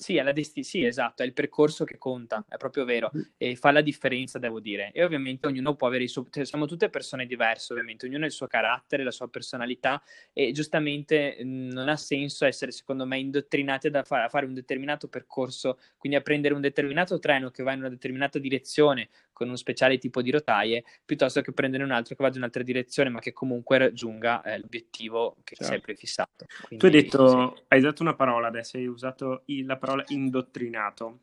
Sì, 0.00 0.14
è 0.16 0.32
desti- 0.32 0.62
sì, 0.62 0.84
esatto, 0.84 1.24
è 1.24 1.26
il 1.26 1.32
percorso 1.32 1.84
che 1.84 1.98
conta, 1.98 2.44
è 2.48 2.56
proprio 2.56 2.84
vero, 2.84 3.10
e 3.36 3.56
fa 3.56 3.72
la 3.72 3.80
differenza, 3.80 4.38
devo 4.38 4.60
dire. 4.60 4.92
E 4.92 5.02
ovviamente 5.02 5.48
ognuno 5.48 5.74
può 5.74 5.88
avere 5.88 6.04
il 6.04 6.08
suo... 6.08 6.24
Cioè, 6.30 6.44
siamo 6.44 6.66
tutte 6.66 6.88
persone 6.88 7.26
diverse, 7.26 7.72
ovviamente, 7.72 8.06
ognuno 8.06 8.22
ha 8.22 8.26
il 8.26 8.32
suo 8.32 8.46
carattere, 8.46 9.02
la 9.02 9.10
sua 9.10 9.28
personalità, 9.28 10.00
e 10.32 10.52
giustamente 10.52 11.42
mh, 11.42 11.70
non 11.72 11.88
ha 11.88 11.96
senso 11.96 12.44
essere, 12.46 12.70
secondo 12.70 13.06
me, 13.06 13.18
indottrinati 13.18 13.88
a 13.88 14.04
fare 14.04 14.46
un 14.46 14.54
determinato 14.54 15.08
percorso, 15.08 15.80
quindi 15.96 16.16
a 16.16 16.20
prendere 16.22 16.54
un 16.54 16.60
determinato 16.60 17.18
treno 17.18 17.50
che 17.50 17.64
va 17.64 17.72
in 17.72 17.80
una 17.80 17.88
determinata 17.88 18.38
direzione, 18.38 19.08
con 19.38 19.48
un 19.48 19.56
speciale 19.56 19.98
tipo 19.98 20.20
di 20.20 20.32
rotaie, 20.32 20.82
piuttosto 21.04 21.40
che 21.42 21.52
prendere 21.52 21.84
un 21.84 21.92
altro 21.92 22.16
che 22.16 22.22
va 22.24 22.28
in 22.28 22.38
un'altra 22.38 22.64
direzione, 22.64 23.08
ma 23.08 23.20
che 23.20 23.32
comunque 23.32 23.78
raggiunga 23.78 24.42
eh, 24.42 24.58
l'obiettivo 24.58 25.36
che 25.44 25.54
certo. 25.54 25.72
sei 25.72 25.80
prefissato. 25.80 26.46
Quindi, 26.62 26.76
tu 26.78 26.86
hai 26.86 27.02
detto, 27.02 27.54
sì. 27.54 27.62
hai 27.68 27.80
dato 27.80 28.02
una 28.02 28.16
parola 28.16 28.48
adesso, 28.48 28.78
hai 28.78 28.88
usato 28.88 29.44
la 29.46 29.76
parola 29.76 30.02
indottrinato. 30.08 31.20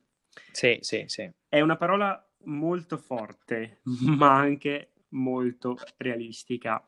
Sì, 0.50 0.78
sì, 0.80 1.04
sì. 1.08 1.30
È 1.50 1.60
una 1.60 1.76
parola 1.76 2.26
molto 2.46 2.98
forte, 2.98 3.82
ma 4.08 4.34
anche 4.34 4.94
molto 5.10 5.78
realistica. 5.98 6.82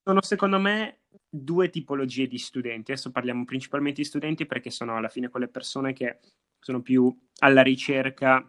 Sono 0.00 0.22
secondo 0.22 0.60
me 0.60 1.00
due 1.28 1.70
tipologie 1.70 2.28
di 2.28 2.38
studenti. 2.38 2.92
Adesso 2.92 3.10
parliamo 3.10 3.44
principalmente 3.44 4.02
di 4.02 4.06
studenti 4.06 4.46
perché 4.46 4.70
sono 4.70 4.96
alla 4.96 5.08
fine 5.08 5.28
quelle 5.28 5.48
persone 5.48 5.92
che 5.92 6.20
sono 6.60 6.82
più 6.82 7.12
alla 7.40 7.62
ricerca 7.62 8.48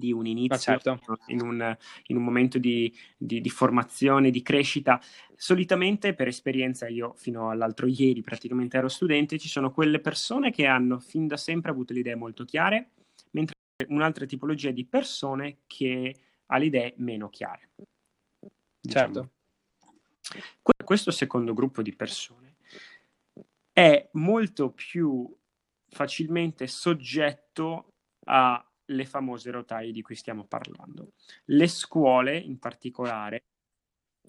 di 0.00 0.12
un 0.12 0.26
inizio, 0.26 0.58
certo. 0.58 0.98
in, 1.26 1.42
un, 1.42 1.76
in, 2.06 2.16
un, 2.16 2.24
momento 2.24 2.58
di, 2.58 2.92
di, 3.16 3.40
di, 3.40 3.50
formazione, 3.50 4.30
di 4.30 4.42
crescita. 4.42 5.00
Solitamente, 5.36 6.14
per 6.14 6.26
esperienza, 6.26 6.88
io 6.88 7.12
fino 7.16 7.50
all'altro 7.50 7.86
ieri 7.86 8.22
praticamente 8.22 8.78
ero 8.78 8.88
studente, 8.88 9.38
ci 9.38 9.48
sono 9.48 9.70
quelle 9.70 10.00
persone 10.00 10.50
che 10.50 10.66
hanno 10.66 10.98
fin 10.98 11.26
da 11.26 11.36
sempre 11.36 11.70
avuto 11.70 11.92
le 11.92 12.00
idee 12.00 12.16
molto 12.16 12.44
chiare, 12.44 12.90
mentre 13.30 13.54
un'altra 13.88 14.26
tipologia 14.26 14.70
di 14.70 14.84
persone 14.84 15.58
che 15.66 16.16
ha 16.46 16.58
le 16.58 16.64
idee 16.64 16.94
meno 16.96 17.28
chiare. 17.28 17.70
Diciamo. 18.80 19.12
Certo. 19.14 19.30
Questo 20.82 21.10
secondo 21.10 21.54
gruppo 21.54 21.82
di 21.82 21.94
persone 21.94 22.56
è 23.72 24.08
molto 24.12 24.70
più 24.70 25.32
facilmente 25.88 26.66
soggetto 26.66 27.92
a 28.26 28.64
le 28.90 29.04
famose 29.04 29.50
rotaie 29.50 29.92
di 29.92 30.02
cui 30.02 30.14
stiamo 30.14 30.44
parlando. 30.44 31.12
Le 31.46 31.66
scuole 31.66 32.36
in 32.36 32.58
particolare, 32.58 33.44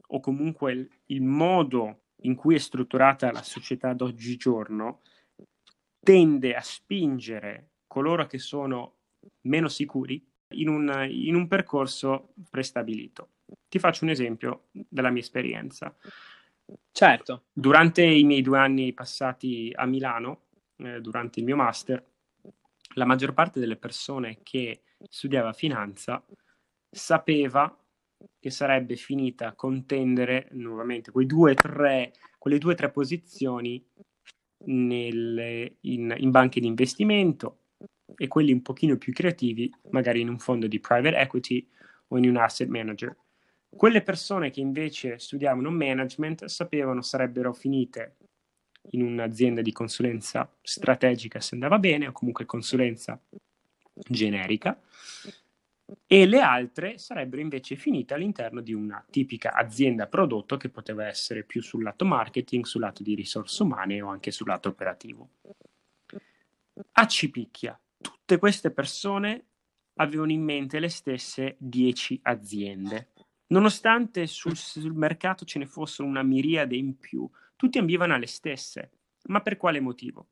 o 0.07 0.19
comunque 0.19 0.89
il, 1.05 1.21
modo 1.21 2.03
in 2.23 2.35
cui 2.35 2.55
è 2.55 2.59
strutturata 2.59 3.31
la 3.31 3.43
società 3.43 3.93
d'oggigiorno, 3.93 5.01
tende 5.99 6.55
a 6.55 6.61
spingere 6.61 7.69
coloro 7.87 8.25
che 8.25 8.39
sono 8.39 8.97
meno 9.41 9.67
sicuri 9.67 10.23
in 10.55 10.67
un, 10.67 11.07
in 11.09 11.35
un 11.35 11.47
percorso 11.47 12.33
prestabilito. 12.49 13.29
Ti 13.67 13.79
faccio 13.79 14.03
un 14.03 14.09
esempio 14.09 14.67
della 14.71 15.09
mia 15.09 15.21
esperienza. 15.21 15.95
Certo. 16.91 17.45
Durante 17.51 18.03
i 18.03 18.23
miei 18.23 18.41
due 18.41 18.57
anni 18.57 18.93
passati 18.93 19.71
a 19.73 19.85
Milano, 19.85 20.47
eh, 20.77 21.01
durante 21.01 21.39
il 21.39 21.45
mio 21.45 21.55
master, 21.55 22.10
la 22.93 23.05
maggior 23.05 23.33
parte 23.33 23.59
delle 23.59 23.77
persone 23.77 24.39
che 24.43 24.83
studiava 25.09 25.53
finanza 25.53 26.23
sapeva 26.89 27.75
che 28.39 28.49
sarebbe 28.49 28.95
finita 28.95 29.47
a 29.47 29.55
contendere 29.55 30.49
nuovamente 30.51 31.11
due, 31.25 31.55
tre, 31.55 32.13
quelle 32.37 32.57
due 32.57 32.73
o 32.73 32.75
tre 32.75 32.91
posizioni 32.91 33.83
nelle, 34.65 35.77
in, 35.81 36.13
in 36.17 36.31
banche 36.31 36.59
di 36.59 36.67
investimento 36.67 37.61
e 38.15 38.27
quelli 38.27 38.51
un 38.51 38.61
pochino 38.61 38.97
più 38.97 39.13
creativi 39.13 39.73
magari 39.89 40.21
in 40.21 40.29
un 40.29 40.37
fondo 40.37 40.67
di 40.67 40.79
private 40.79 41.17
equity 41.17 41.67
o 42.09 42.17
in 42.17 42.29
un 42.29 42.37
asset 42.37 42.67
manager. 42.67 43.15
Quelle 43.69 44.01
persone 44.01 44.51
che 44.51 44.59
invece 44.59 45.17
studiavano 45.17 45.71
management 45.71 46.45
sapevano 46.45 47.01
sarebbero 47.01 47.53
finite 47.53 48.17
in 48.91 49.03
un'azienda 49.03 49.61
di 49.61 49.71
consulenza 49.71 50.51
strategica 50.61 51.39
se 51.39 51.53
andava 51.53 51.79
bene 51.79 52.07
o 52.07 52.11
comunque 52.11 52.45
consulenza 52.45 53.19
generica 53.93 54.79
e 56.07 56.25
le 56.25 56.39
altre 56.39 56.97
sarebbero 56.97 57.41
invece 57.41 57.75
finite 57.75 58.13
all'interno 58.13 58.61
di 58.61 58.73
una 58.73 59.03
tipica 59.09 59.53
azienda 59.53 60.07
prodotto 60.07 60.57
che 60.57 60.69
poteva 60.69 61.05
essere 61.07 61.43
più 61.43 61.61
sul 61.61 61.83
lato 61.83 62.05
marketing, 62.05 62.63
sul 62.65 62.81
lato 62.81 63.03
di 63.03 63.13
risorse 63.13 63.63
umane 63.63 64.01
o 64.01 64.09
anche 64.09 64.31
sul 64.31 64.47
lato 64.47 64.69
operativo. 64.69 65.29
A 66.93 67.07
Cipicchia, 67.07 67.79
tutte 67.99 68.37
queste 68.37 68.71
persone 68.71 69.45
avevano 69.95 70.31
in 70.31 70.41
mente 70.41 70.79
le 70.79 70.89
stesse 70.89 71.55
10 71.59 72.19
aziende. 72.23 73.09
Nonostante 73.47 74.27
sul, 74.27 74.55
sul 74.55 74.95
mercato 74.95 75.43
ce 75.43 75.59
ne 75.59 75.65
fosse 75.65 76.01
una 76.01 76.23
miriade 76.23 76.75
in 76.75 76.97
più, 76.97 77.29
tutti 77.61 77.77
ambivano 77.77 78.15
alle 78.15 78.25
stesse. 78.25 78.89
Ma 79.25 79.41
per 79.41 79.55
quale 79.55 79.79
motivo? 79.79 80.29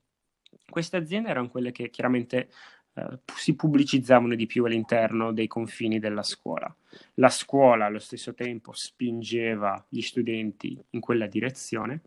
Queste 0.67 0.97
aziende 0.97 1.29
erano 1.29 1.47
quelle 1.47 1.71
che 1.71 1.91
chiaramente 1.91 2.49
eh, 2.95 3.19
si 3.35 3.55
pubblicizzavano 3.55 4.33
di 4.33 4.47
più 4.47 4.65
all'interno 4.65 5.31
dei 5.31 5.45
confini 5.45 5.99
della 5.99 6.23
scuola. 6.23 6.75
La 7.15 7.29
scuola 7.29 7.85
allo 7.85 7.99
stesso 7.99 8.33
tempo 8.33 8.71
spingeva 8.73 9.85
gli 9.87 10.01
studenti 10.01 10.75
in 10.89 10.99
quella 10.99 11.27
direzione, 11.27 12.01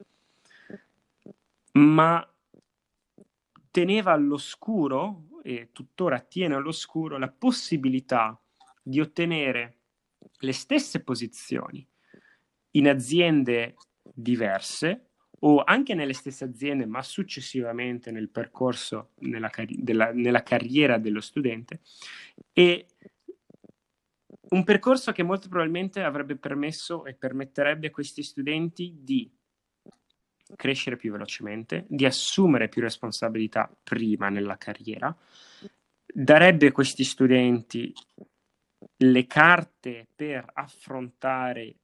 ma 1.75 2.29
teneva 3.71 4.11
all'oscuro, 4.11 5.29
e 5.45 5.69
tuttora 5.71 6.19
tiene 6.19 6.57
all'oscuro, 6.57 7.17
la 7.17 7.31
possibilità 7.31 8.37
di 8.83 8.99
ottenere 8.99 9.77
le 10.39 10.53
stesse 10.53 11.05
posizioni 11.05 11.87
in 12.73 12.89
aziende 12.89 13.77
diverse 14.03 15.12
o 15.45 15.63
anche 15.65 15.95
nelle 15.95 16.13
stesse 16.13 16.45
aziende, 16.45 16.87
ma 16.87 17.03
successivamente 17.03 18.11
nel 18.11 18.29
percorso, 18.29 19.11
nella, 19.21 19.49
car- 19.49 19.75
della, 19.75 20.13
nella 20.13 20.43
carriera 20.43 20.99
dello 20.99 21.21
studente. 21.21 21.81
E 22.53 22.87
un 24.51 24.65
percorso 24.65 25.13
che 25.13 25.23
molto 25.23 25.49
probabilmente 25.49 26.03
avrebbe 26.03 26.37
permesso 26.37 27.05
e 27.05 27.15
permetterebbe 27.15 27.89
a 27.89 27.91
questi 27.91 28.23
studenti 28.23 28.99
di 29.01 29.31
crescere 30.55 30.97
più 30.97 31.11
velocemente, 31.11 31.87
di 31.89 32.05
assumere 32.05 32.69
più 32.69 32.83
responsabilità 32.83 33.75
prima 33.83 34.29
nella 34.29 34.59
carriera, 34.59 35.17
darebbe 36.07 36.69
a 36.69 36.73
questi 36.73 37.03
studenti 37.03 37.93
le 38.97 39.27
carte 39.27 40.07
per 40.15 40.49
affrontare 40.53 41.75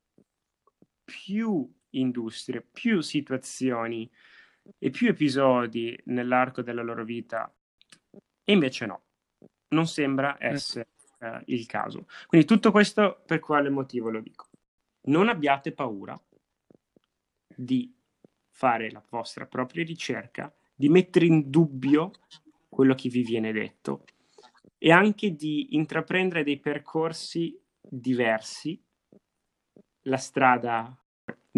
più 1.02 1.68
industrie, 1.90 2.60
più 2.60 3.00
situazioni 3.00 4.10
e 4.78 4.90
più 4.90 5.08
episodi 5.08 5.98
nell'arco 6.06 6.62
della 6.62 6.82
loro 6.82 7.04
vita. 7.04 7.52
E 8.44 8.52
invece 8.52 8.86
no, 8.86 9.02
non 9.68 9.86
sembra 9.86 10.34
mm. 10.34 10.36
essere 10.40 10.88
uh, 11.20 11.40
il 11.46 11.66
caso. 11.66 12.06
Quindi 12.26 12.46
tutto 12.46 12.70
questo 12.70 13.22
per 13.26 13.38
quale 13.40 13.70
motivo 13.70 14.10
lo 14.10 14.20
dico? 14.20 14.48
Non 15.02 15.28
abbiate 15.28 15.72
paura 15.72 16.20
di 17.54 17.94
fare 18.50 18.90
la 18.90 19.02
vostra 19.08 19.46
propria 19.46 19.84
ricerca, 19.84 20.52
di 20.74 20.88
mettere 20.88 21.26
in 21.26 21.50
dubbio 21.50 22.12
quello 22.68 22.94
che 22.94 23.08
vi 23.08 23.22
viene 23.22 23.52
detto 23.52 24.04
e 24.78 24.92
anche 24.92 25.34
di 25.34 25.74
intraprendere 25.74 26.44
dei 26.44 26.58
percorsi 26.58 27.60
diversi, 27.80 28.80
la 30.02 30.16
strada 30.16 30.96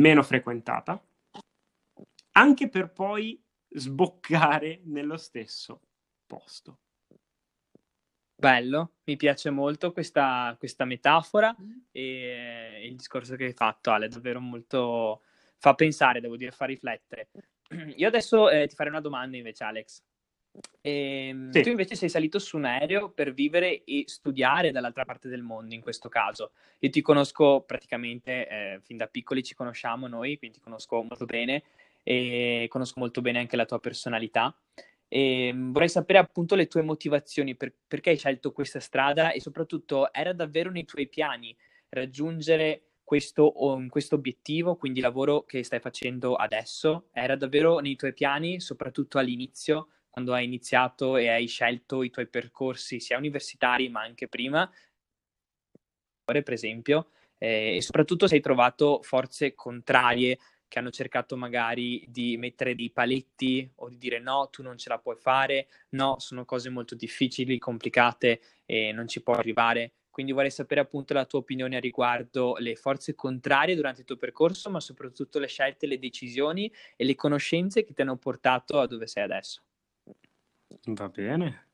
meno 0.01 0.23
frequentata, 0.23 1.03
anche 2.33 2.69
per 2.69 2.91
poi 2.91 3.41
sboccare 3.69 4.81
nello 4.85 5.17
stesso 5.17 5.81
posto. 6.27 6.79
Bello, 8.35 8.95
mi 9.05 9.17
piace 9.17 9.51
molto 9.51 9.93
questa, 9.93 10.57
questa 10.59 10.87
metafora 10.87 11.55
e 11.93 12.81
il 12.85 12.97
discorso 12.97 13.37
che 13.37 13.45
hai 13.45 13.53
fatto, 13.53 13.91
Ale, 13.91 14.09
davvero 14.09 14.41
molto... 14.41 15.23
fa 15.59 15.75
pensare, 15.75 16.21
devo 16.21 16.37
dire, 16.37 16.51
fa 16.51 16.65
riflettere. 16.65 17.29
Io 17.97 18.09
adesso 18.09 18.49
eh, 18.49 18.67
ti 18.67 18.75
farei 18.75 18.93
una 18.93 19.03
domanda 19.03 19.37
invece, 19.37 19.65
Alex. 19.65 20.03
E, 20.81 21.29
ehm, 21.29 21.51
sì. 21.51 21.63
Tu 21.63 21.69
invece 21.69 21.95
sei 21.95 22.09
salito 22.09 22.39
su 22.39 22.57
un 22.57 22.65
aereo 22.65 23.11
per 23.11 23.33
vivere 23.33 23.85
e 23.85 24.05
studiare 24.07 24.71
dall'altra 24.71 25.05
parte 25.05 25.29
del 25.29 25.43
mondo, 25.43 25.75
in 25.75 25.81
questo 25.81 26.09
caso. 26.09 26.53
Io 26.81 26.91
ti 26.91 27.01
conosco 27.01 27.63
praticamente, 27.63 28.49
eh, 28.49 28.81
fin 28.83 28.97
da 28.97 29.07
piccoli 29.07 29.43
ci 29.43 29.55
conosciamo 29.55 30.07
noi, 30.07 30.39
quindi 30.39 30.59
ti 30.59 30.63
conosco 30.63 31.03
molto 31.03 31.25
bene 31.25 31.63
e 32.03 32.67
conosco 32.71 32.99
molto 33.01 33.21
bene 33.21 33.39
anche 33.39 33.57
la 33.57 33.67
tua 33.67 33.79
personalità. 33.79 34.55
E 35.09 35.49
ehm, 35.49 35.73
vorrei 35.73 35.89
sapere 35.89 36.19
appunto 36.19 36.55
le 36.55 36.67
tue 36.67 36.83
motivazioni, 36.83 37.55
per, 37.57 37.75
perché 37.87 38.11
hai 38.11 38.17
scelto 38.17 38.53
questa 38.53 38.81
strada 38.81 39.33
e 39.33 39.41
soprattutto 39.41 40.13
era 40.13 40.33
davvero 40.33 40.71
nei 40.71 40.85
tuoi 40.85 41.09
piani 41.09 41.55
raggiungere 41.91 42.83
questo, 43.03 43.53
questo 43.89 44.15
obiettivo, 44.15 44.77
quindi 44.77 45.01
il 45.01 45.05
lavoro 45.05 45.43
che 45.43 45.65
stai 45.65 45.81
facendo 45.81 46.37
adesso, 46.37 47.09
era 47.13 47.35
davvero 47.35 47.81
nei 47.81 47.97
tuoi 47.97 48.15
piani, 48.15 48.61
soprattutto 48.61 49.19
all'inizio, 49.19 49.89
quando 50.11 50.35
hai 50.35 50.45
iniziato 50.45 51.17
e 51.17 51.29
hai 51.29 51.47
scelto 51.47 52.03
i 52.03 52.11
tuoi 52.11 52.27
percorsi 52.29 53.01
sia 53.01 53.17
universitari 53.17 53.89
ma 53.89 54.03
anche 54.03 54.29
prima, 54.29 54.71
per 56.25 56.53
esempio, 56.53 57.09
eh, 57.39 57.77
e 57.77 57.83
soprattutto 57.83 58.27
se 58.27 58.37
hai 58.37 58.41
trovato 58.41 59.01
forze 59.03 59.55
contrarie 59.55 60.39
che 60.69 60.79
hanno 60.79 60.91
cercato 60.91 61.37
magari 61.37 62.05
di 62.09 62.37
mettere 62.37 62.77
dei 62.77 62.91
paletti 62.91 63.69
o 63.77 63.89
di 63.89 63.99
dire 63.99 64.21
no, 64.21 64.49
tu 64.51 64.63
non 64.63 64.79
ce 64.79 64.89
la 64.89 64.99
puoi 64.99 65.17
fare, 65.17 65.67
no, 65.91 66.17
sono 66.21 66.45
cose 66.45 66.71
molto 66.71 66.95
difficili, 66.95 67.59
complicate 67.59 68.41
e 68.65 68.93
non 68.93 69.09
ci 69.09 69.21
puoi 69.23 69.37
arrivare. 69.37 69.95
Quindi 70.11 70.31
vorrei 70.33 70.51
sapere 70.51 70.81
appunto 70.81 71.13
la 71.13 71.25
tua 71.25 71.41
opinione 71.41 71.77
a 71.77 71.81
riguardo 71.81 72.55
le 72.59 72.77
forze 72.77 73.15
contrarie 73.17 73.75
durante 73.75 74.01
il 74.01 74.07
tuo 74.07 74.17
percorso, 74.17 74.71
ma 74.71 74.79
soprattutto 74.81 75.41
le 75.41 75.49
scelte, 75.49 75.87
le 75.87 75.99
decisioni 75.99 76.73
e 76.97 77.05
le 77.05 77.17
conoscenze 77.17 77.83
che 77.83 77.93
ti 77.93 78.03
hanno 78.03 78.17
portato 78.17 78.79
a 78.79 78.87
dove 78.87 79.07
sei 79.09 79.25
adesso. 79.25 79.63
Va 80.87 81.09
bene. 81.09 81.69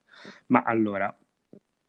Ma 0.46 0.62
allora, 0.62 1.16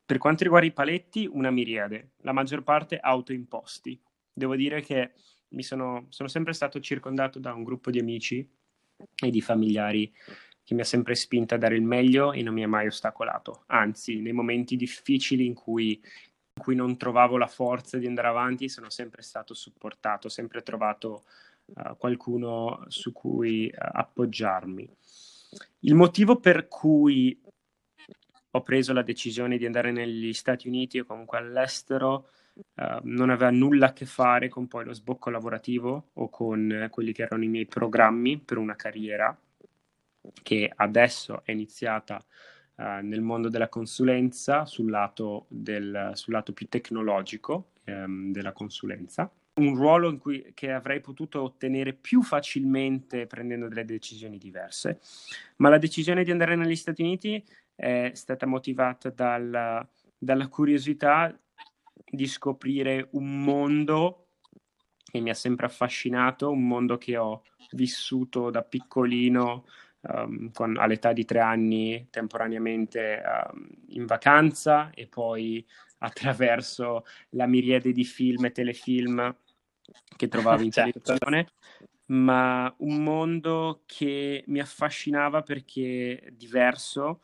per 0.05 0.17
quanto 0.17 0.43
riguarda 0.43 0.67
i 0.67 0.73
paletti, 0.73 1.27
una 1.31 1.51
miriade, 1.51 2.11
la 2.17 2.31
maggior 2.31 2.63
parte 2.63 2.97
autoimposti. 2.97 3.99
Devo 4.31 4.55
dire 4.55 4.81
che 4.81 5.13
mi 5.49 5.63
sono, 5.63 6.05
sono 6.09 6.29
sempre 6.29 6.53
stato 6.53 6.79
circondato 6.79 7.39
da 7.39 7.53
un 7.53 7.63
gruppo 7.63 7.91
di 7.91 7.99
amici 7.99 8.47
e 9.15 9.29
di 9.29 9.41
familiari 9.41 10.13
che 10.63 10.73
mi 10.73 10.81
ha 10.81 10.85
sempre 10.85 11.15
spinto 11.15 11.55
a 11.55 11.57
dare 11.57 11.75
il 11.75 11.81
meglio 11.81 12.33
e 12.33 12.43
non 12.43 12.53
mi 12.53 12.63
ha 12.63 12.67
mai 12.67 12.87
ostacolato. 12.87 13.63
Anzi, 13.67 14.19
nei 14.19 14.33
momenti 14.33 14.75
difficili 14.75 15.45
in 15.45 15.53
cui, 15.53 15.91
in 15.93 16.61
cui 16.61 16.75
non 16.75 16.97
trovavo 16.97 17.37
la 17.37 17.47
forza 17.47 17.97
di 17.97 18.05
andare 18.05 18.27
avanti, 18.27 18.67
sono 18.67 18.89
sempre 18.89 19.21
stato 19.21 19.53
supportato, 19.53 20.27
sempre 20.27 20.63
trovato 20.63 21.23
uh, 21.67 21.95
qualcuno 21.97 22.83
su 22.87 23.13
cui 23.13 23.71
uh, 23.73 23.77
appoggiarmi. 23.77 24.89
Il 25.79 25.95
motivo 25.95 26.39
per 26.39 26.67
cui 26.67 27.39
ho 28.51 28.61
preso 28.61 28.93
la 28.93 29.03
decisione 29.03 29.57
di 29.57 29.65
andare 29.65 29.91
negli 29.91 30.33
Stati 30.33 30.67
Uniti 30.67 30.99
o 30.99 31.05
comunque 31.05 31.37
all'estero 31.37 32.29
uh, 32.55 32.99
non 33.03 33.29
aveva 33.29 33.51
nulla 33.51 33.87
a 33.87 33.93
che 33.93 34.05
fare 34.05 34.49
con 34.49 34.67
poi 34.67 34.85
lo 34.85 34.93
sbocco 34.93 35.29
lavorativo 35.29 36.09
o 36.13 36.29
con 36.29 36.71
eh, 36.71 36.89
quelli 36.89 37.11
che 37.13 37.23
erano 37.23 37.43
i 37.43 37.47
miei 37.47 37.67
programmi 37.67 38.39
per 38.39 38.57
una 38.57 38.75
carriera 38.75 39.37
che 40.43 40.71
adesso 40.75 41.41
è 41.45 41.51
iniziata 41.51 42.23
uh, 42.75 42.83
nel 43.01 43.21
mondo 43.21 43.49
della 43.49 43.69
consulenza 43.69 44.65
sul 44.65 44.89
lato, 44.89 45.45
del, 45.49 46.11
sul 46.13 46.33
lato 46.33 46.53
più 46.53 46.67
tecnologico 46.67 47.71
um, 47.85 48.31
della 48.31 48.53
consulenza 48.53 49.31
un 49.57 49.75
ruolo 49.75 50.09
in 50.09 50.17
cui, 50.17 50.51
che 50.53 50.71
avrei 50.71 51.01
potuto 51.01 51.41
ottenere 51.41 51.93
più 51.93 52.21
facilmente 52.21 53.27
prendendo 53.27 53.67
delle 53.67 53.85
decisioni 53.85 54.37
diverse, 54.37 54.99
ma 55.57 55.69
la 55.69 55.77
decisione 55.77 56.23
di 56.23 56.31
andare 56.31 56.55
negli 56.55 56.75
Stati 56.75 57.01
Uniti 57.01 57.43
è 57.75 58.11
stata 58.13 58.45
motivata 58.45 59.09
dalla, 59.09 59.87
dalla 60.17 60.47
curiosità 60.47 61.37
di 62.09 62.27
scoprire 62.27 63.09
un 63.11 63.41
mondo 63.41 64.27
che 65.09 65.19
mi 65.19 65.29
ha 65.29 65.35
sempre 65.35 65.65
affascinato, 65.67 66.49
un 66.49 66.67
mondo 66.67 66.97
che 66.97 67.17
ho 67.17 67.43
vissuto 67.71 68.49
da 68.49 68.61
piccolino 68.61 69.65
um, 70.01 70.51
con, 70.51 70.77
all'età 70.77 71.13
di 71.13 71.25
tre 71.25 71.39
anni 71.39 72.07
temporaneamente 72.09 73.21
um, 73.23 73.67
in 73.89 74.05
vacanza 74.05 74.89
e 74.91 75.07
poi 75.07 75.65
attraverso 75.99 77.05
la 77.31 77.47
miriade 77.47 77.91
di 77.91 78.03
film 78.03 78.45
e 78.45 78.51
telefilm 78.51 79.35
che 80.15 80.27
trovavo 80.27 80.63
in 80.63 80.71
certo. 80.71 80.99
televisione, 80.99 81.51
ma 82.07 82.73
un 82.79 83.03
mondo 83.03 83.83
che 83.85 84.43
mi 84.47 84.59
affascinava 84.59 85.41
perché 85.41 86.29
diverso, 86.33 87.21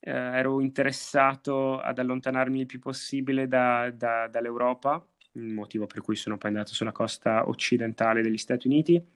eh, 0.00 0.10
ero 0.10 0.60
interessato 0.60 1.78
ad 1.78 1.98
allontanarmi 1.98 2.60
il 2.60 2.66
più 2.66 2.78
possibile 2.78 3.48
da, 3.48 3.90
da, 3.90 4.28
dall'Europa, 4.28 5.04
il 5.32 5.52
motivo 5.52 5.86
per 5.86 6.00
cui 6.00 6.16
sono 6.16 6.38
poi 6.38 6.50
andato 6.50 6.72
sulla 6.72 6.92
costa 6.92 7.48
occidentale 7.48 8.22
degli 8.22 8.38
Stati 8.38 8.66
Uniti 8.66 9.14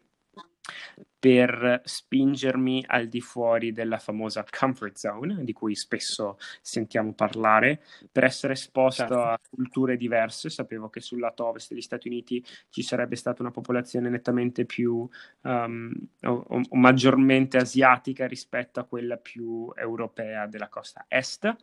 per 1.21 1.83
spingermi 1.85 2.83
al 2.87 3.07
di 3.07 3.21
fuori 3.21 3.73
della 3.73 3.99
famosa 3.99 4.43
comfort 4.49 4.97
zone, 4.97 5.45
di 5.45 5.53
cui 5.53 5.75
spesso 5.75 6.39
sentiamo 6.63 7.13
parlare, 7.13 7.83
per 8.11 8.25
essere 8.25 8.55
esposto 8.55 9.03
certo. 9.03 9.23
a 9.23 9.39
culture 9.51 9.99
diverse. 9.99 10.49
Sapevo 10.49 10.89
che 10.89 11.03
sul 11.03 11.21
lato 11.21 11.45
ovest 11.45 11.69
degli 11.71 11.83
Stati 11.83 12.09
Uniti 12.09 12.43
ci 12.71 12.83
sarebbe 12.83 13.17
stata 13.17 13.43
una 13.43 13.51
popolazione 13.51 14.09
nettamente 14.09 14.65
più 14.65 15.07
um, 15.43 15.93
o, 16.23 16.45
o 16.49 16.63
maggiormente 16.71 17.59
asiatica 17.59 18.27
rispetto 18.27 18.81
a 18.81 18.85
quella 18.85 19.19
più 19.19 19.71
europea 19.77 20.47
della 20.47 20.69
costa 20.69 21.05
est. 21.07 21.55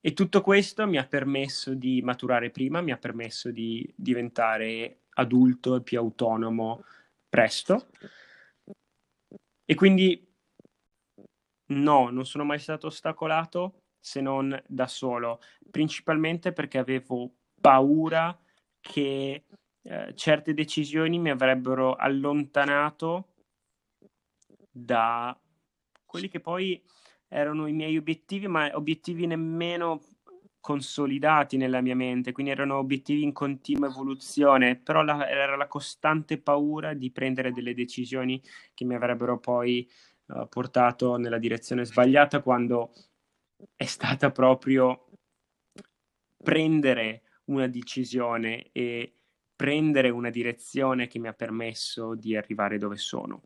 E 0.00 0.12
tutto 0.12 0.40
questo 0.40 0.88
mi 0.88 0.98
ha 0.98 1.06
permesso 1.06 1.74
di 1.74 2.02
maturare 2.02 2.50
prima, 2.50 2.80
mi 2.80 2.90
ha 2.90 2.96
permesso 2.96 3.52
di 3.52 3.88
diventare 3.94 5.02
adulto 5.10 5.76
e 5.76 5.82
più 5.82 6.00
autonomo 6.00 6.82
presto. 7.32 7.88
E 9.64 9.74
quindi 9.74 10.22
no, 11.68 12.10
non 12.10 12.26
sono 12.26 12.44
mai 12.44 12.58
stato 12.58 12.88
ostacolato 12.88 13.84
se 13.98 14.20
non 14.20 14.60
da 14.66 14.86
solo, 14.86 15.40
principalmente 15.70 16.52
perché 16.52 16.76
avevo 16.76 17.36
paura 17.58 18.38
che 18.80 19.44
eh, 19.80 20.14
certe 20.14 20.52
decisioni 20.52 21.18
mi 21.18 21.30
avrebbero 21.30 21.94
allontanato 21.94 23.28
da 24.70 25.34
quelli 26.04 26.28
che 26.28 26.40
poi 26.40 26.84
erano 27.28 27.66
i 27.66 27.72
miei 27.72 27.96
obiettivi, 27.96 28.46
ma 28.46 28.70
obiettivi 28.74 29.26
nemmeno 29.26 30.02
consolidati 30.62 31.56
nella 31.56 31.80
mia 31.80 31.96
mente, 31.96 32.30
quindi 32.30 32.52
erano 32.52 32.76
obiettivi 32.76 33.24
in 33.24 33.32
continua 33.32 33.88
evoluzione, 33.88 34.76
però 34.76 35.02
la, 35.02 35.28
era 35.28 35.56
la 35.56 35.66
costante 35.66 36.38
paura 36.38 36.94
di 36.94 37.10
prendere 37.10 37.50
delle 37.52 37.74
decisioni 37.74 38.40
che 38.72 38.84
mi 38.84 38.94
avrebbero 38.94 39.40
poi 39.40 39.90
uh, 40.26 40.48
portato 40.48 41.16
nella 41.16 41.38
direzione 41.38 41.84
sbagliata 41.84 42.40
quando 42.42 42.92
è 43.74 43.84
stata 43.86 44.30
proprio 44.30 45.08
prendere 46.40 47.22
una 47.46 47.66
decisione 47.66 48.68
e 48.70 49.14
prendere 49.56 50.10
una 50.10 50.30
direzione 50.30 51.08
che 51.08 51.18
mi 51.18 51.26
ha 51.26 51.32
permesso 51.32 52.14
di 52.14 52.36
arrivare 52.36 52.78
dove 52.78 52.96
sono. 52.96 53.42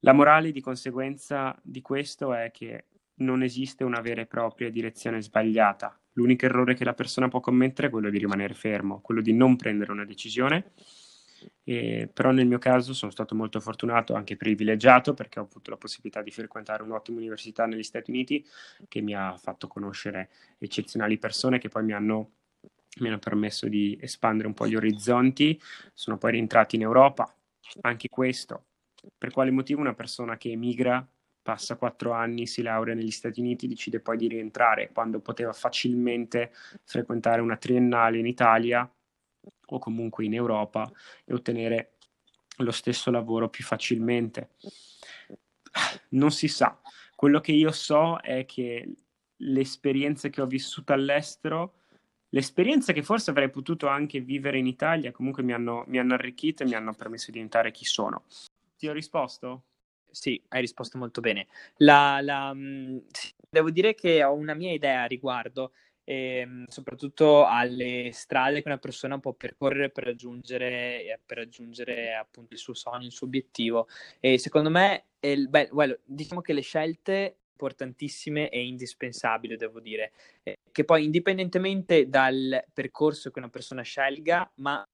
La 0.00 0.12
morale 0.12 0.50
di 0.50 0.60
conseguenza 0.60 1.56
di 1.62 1.80
questo 1.82 2.34
è 2.34 2.50
che 2.50 2.86
non 3.18 3.44
esiste 3.44 3.84
una 3.84 4.00
vera 4.00 4.22
e 4.22 4.26
propria 4.26 4.70
direzione 4.70 5.22
sbagliata, 5.22 5.96
L'unico 6.16 6.46
errore 6.46 6.74
che 6.74 6.84
la 6.84 6.94
persona 6.94 7.28
può 7.28 7.40
commettere 7.40 7.88
è 7.88 7.90
quello 7.90 8.08
di 8.10 8.18
rimanere 8.18 8.54
fermo, 8.54 9.00
quello 9.00 9.20
di 9.20 9.32
non 9.32 9.56
prendere 9.56 9.92
una 9.92 10.04
decisione. 10.04 10.72
E, 11.62 12.08
però 12.12 12.30
nel 12.30 12.46
mio 12.46 12.58
caso 12.58 12.94
sono 12.94 13.10
stato 13.10 13.34
molto 13.34 13.60
fortunato, 13.60 14.14
anche 14.14 14.36
privilegiato, 14.36 15.12
perché 15.12 15.38
ho 15.38 15.42
avuto 15.42 15.70
la 15.70 15.76
possibilità 15.76 16.22
di 16.22 16.30
frequentare 16.30 16.82
un'ottima 16.82 17.18
università 17.18 17.66
negli 17.66 17.82
Stati 17.82 18.10
Uniti 18.10 18.44
che 18.88 19.00
mi 19.02 19.14
ha 19.14 19.36
fatto 19.36 19.68
conoscere 19.68 20.30
eccezionali 20.58 21.18
persone 21.18 21.58
che 21.58 21.68
poi 21.68 21.84
mi 21.84 21.92
hanno, 21.92 22.30
mi 23.00 23.08
hanno 23.08 23.18
permesso 23.18 23.68
di 23.68 23.98
espandere 24.00 24.48
un 24.48 24.54
po' 24.54 24.66
gli 24.66 24.74
orizzonti. 24.74 25.60
Sono 25.92 26.16
poi 26.16 26.32
rientrati 26.32 26.76
in 26.76 26.82
Europa. 26.82 27.30
Anche 27.82 28.08
questo, 28.08 28.64
per 29.18 29.32
quale 29.32 29.50
motivo 29.50 29.80
una 29.80 29.94
persona 29.94 30.38
che 30.38 30.50
emigra 30.50 31.06
passa 31.46 31.76
quattro 31.76 32.10
anni, 32.10 32.44
si 32.48 32.60
laurea 32.60 32.92
negli 32.92 33.12
Stati 33.12 33.38
Uniti, 33.38 33.68
decide 33.68 34.00
poi 34.00 34.16
di 34.16 34.26
rientrare 34.26 34.90
quando 34.92 35.20
poteva 35.20 35.52
facilmente 35.52 36.52
frequentare 36.82 37.40
una 37.40 37.56
triennale 37.56 38.18
in 38.18 38.26
Italia 38.26 38.90
o 39.66 39.78
comunque 39.78 40.24
in 40.24 40.34
Europa 40.34 40.90
e 41.24 41.32
ottenere 41.32 41.98
lo 42.56 42.72
stesso 42.72 43.12
lavoro 43.12 43.48
più 43.48 43.62
facilmente. 43.62 44.54
Non 46.10 46.32
si 46.32 46.48
sa. 46.48 46.80
Quello 47.14 47.38
che 47.38 47.52
io 47.52 47.70
so 47.70 48.18
è 48.18 48.44
che 48.44 48.92
le 49.36 49.60
esperienze 49.60 50.30
che 50.30 50.40
ho 50.40 50.46
vissuto 50.46 50.92
all'estero, 50.92 51.74
le 52.28 52.40
esperienze 52.40 52.92
che 52.92 53.04
forse 53.04 53.30
avrei 53.30 53.50
potuto 53.50 53.86
anche 53.86 54.18
vivere 54.18 54.58
in 54.58 54.66
Italia, 54.66 55.12
comunque 55.12 55.44
mi 55.44 55.52
hanno, 55.52 55.84
mi 55.86 56.00
hanno 56.00 56.14
arricchito 56.14 56.64
e 56.64 56.66
mi 56.66 56.74
hanno 56.74 56.92
permesso 56.92 57.26
di 57.26 57.34
diventare 57.34 57.70
chi 57.70 57.84
sono. 57.84 58.24
Ti 58.76 58.88
ho 58.88 58.92
risposto? 58.92 59.62
Sì, 60.10 60.40
hai 60.48 60.60
risposto 60.60 60.96
molto 60.98 61.20
bene. 61.20 61.46
La, 61.78 62.20
la, 62.22 62.54
devo 63.50 63.70
dire 63.70 63.94
che 63.94 64.22
ho 64.24 64.32
una 64.34 64.54
mia 64.54 64.72
idea 64.72 65.02
a 65.02 65.06
riguardo, 65.06 65.72
ehm, 66.04 66.64
soprattutto 66.68 67.44
alle 67.46 68.10
strade 68.12 68.62
che 68.62 68.68
una 68.68 68.78
persona 68.78 69.18
può 69.18 69.32
percorrere 69.34 69.90
per 69.90 70.04
raggiungere, 70.04 71.02
eh, 71.04 71.20
per 71.24 71.38
raggiungere 71.38 72.14
appunto 72.14 72.54
il 72.54 72.60
suo 72.60 72.72
sogno, 72.74 73.04
il 73.06 73.12
suo 73.12 73.26
obiettivo. 73.26 73.88
E 74.20 74.38
secondo 74.38 74.70
me, 74.70 75.06
il, 75.20 75.48
beh, 75.50 75.68
well, 75.72 75.98
diciamo 76.04 76.40
che 76.40 76.52
le 76.54 76.62
scelte 76.62 77.38
importantissime 77.56 78.48
e 78.50 78.66
indispensabili, 78.66 79.56
devo 79.56 79.80
dire, 79.80 80.12
eh, 80.42 80.58
che 80.72 80.84
poi 80.84 81.04
indipendentemente 81.04 82.08
dal 82.08 82.64
percorso 82.72 83.30
che 83.30 83.38
una 83.38 83.48
persona 83.50 83.82
scelga, 83.82 84.50
ma 84.56 84.86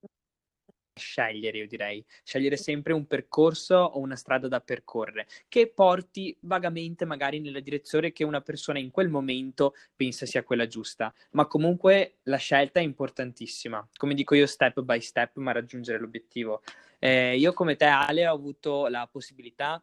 scegliere, 0.94 1.58
io 1.58 1.66
direi, 1.66 2.04
scegliere 2.22 2.56
sempre 2.56 2.92
un 2.92 3.06
percorso 3.06 3.76
o 3.76 3.98
una 3.98 4.16
strada 4.16 4.48
da 4.48 4.60
percorrere 4.60 5.26
che 5.48 5.68
porti 5.68 6.36
vagamente 6.40 7.04
magari 7.04 7.40
nella 7.40 7.60
direzione 7.60 8.12
che 8.12 8.24
una 8.24 8.40
persona 8.40 8.78
in 8.78 8.90
quel 8.90 9.08
momento 9.08 9.74
pensa 9.96 10.26
sia 10.26 10.42
quella 10.42 10.66
giusta, 10.66 11.12
ma 11.32 11.46
comunque 11.46 12.18
la 12.24 12.36
scelta 12.36 12.80
è 12.80 12.82
importantissima, 12.82 13.86
come 13.96 14.14
dico 14.14 14.34
io 14.34 14.46
step 14.46 14.80
by 14.80 15.00
step, 15.00 15.36
ma 15.36 15.52
raggiungere 15.52 15.98
l'obiettivo. 15.98 16.62
Eh, 16.98 17.36
io 17.36 17.52
come 17.52 17.76
te 17.76 17.86
Ale 17.86 18.28
ho 18.28 18.34
avuto 18.34 18.86
la 18.86 19.08
possibilità 19.10 19.82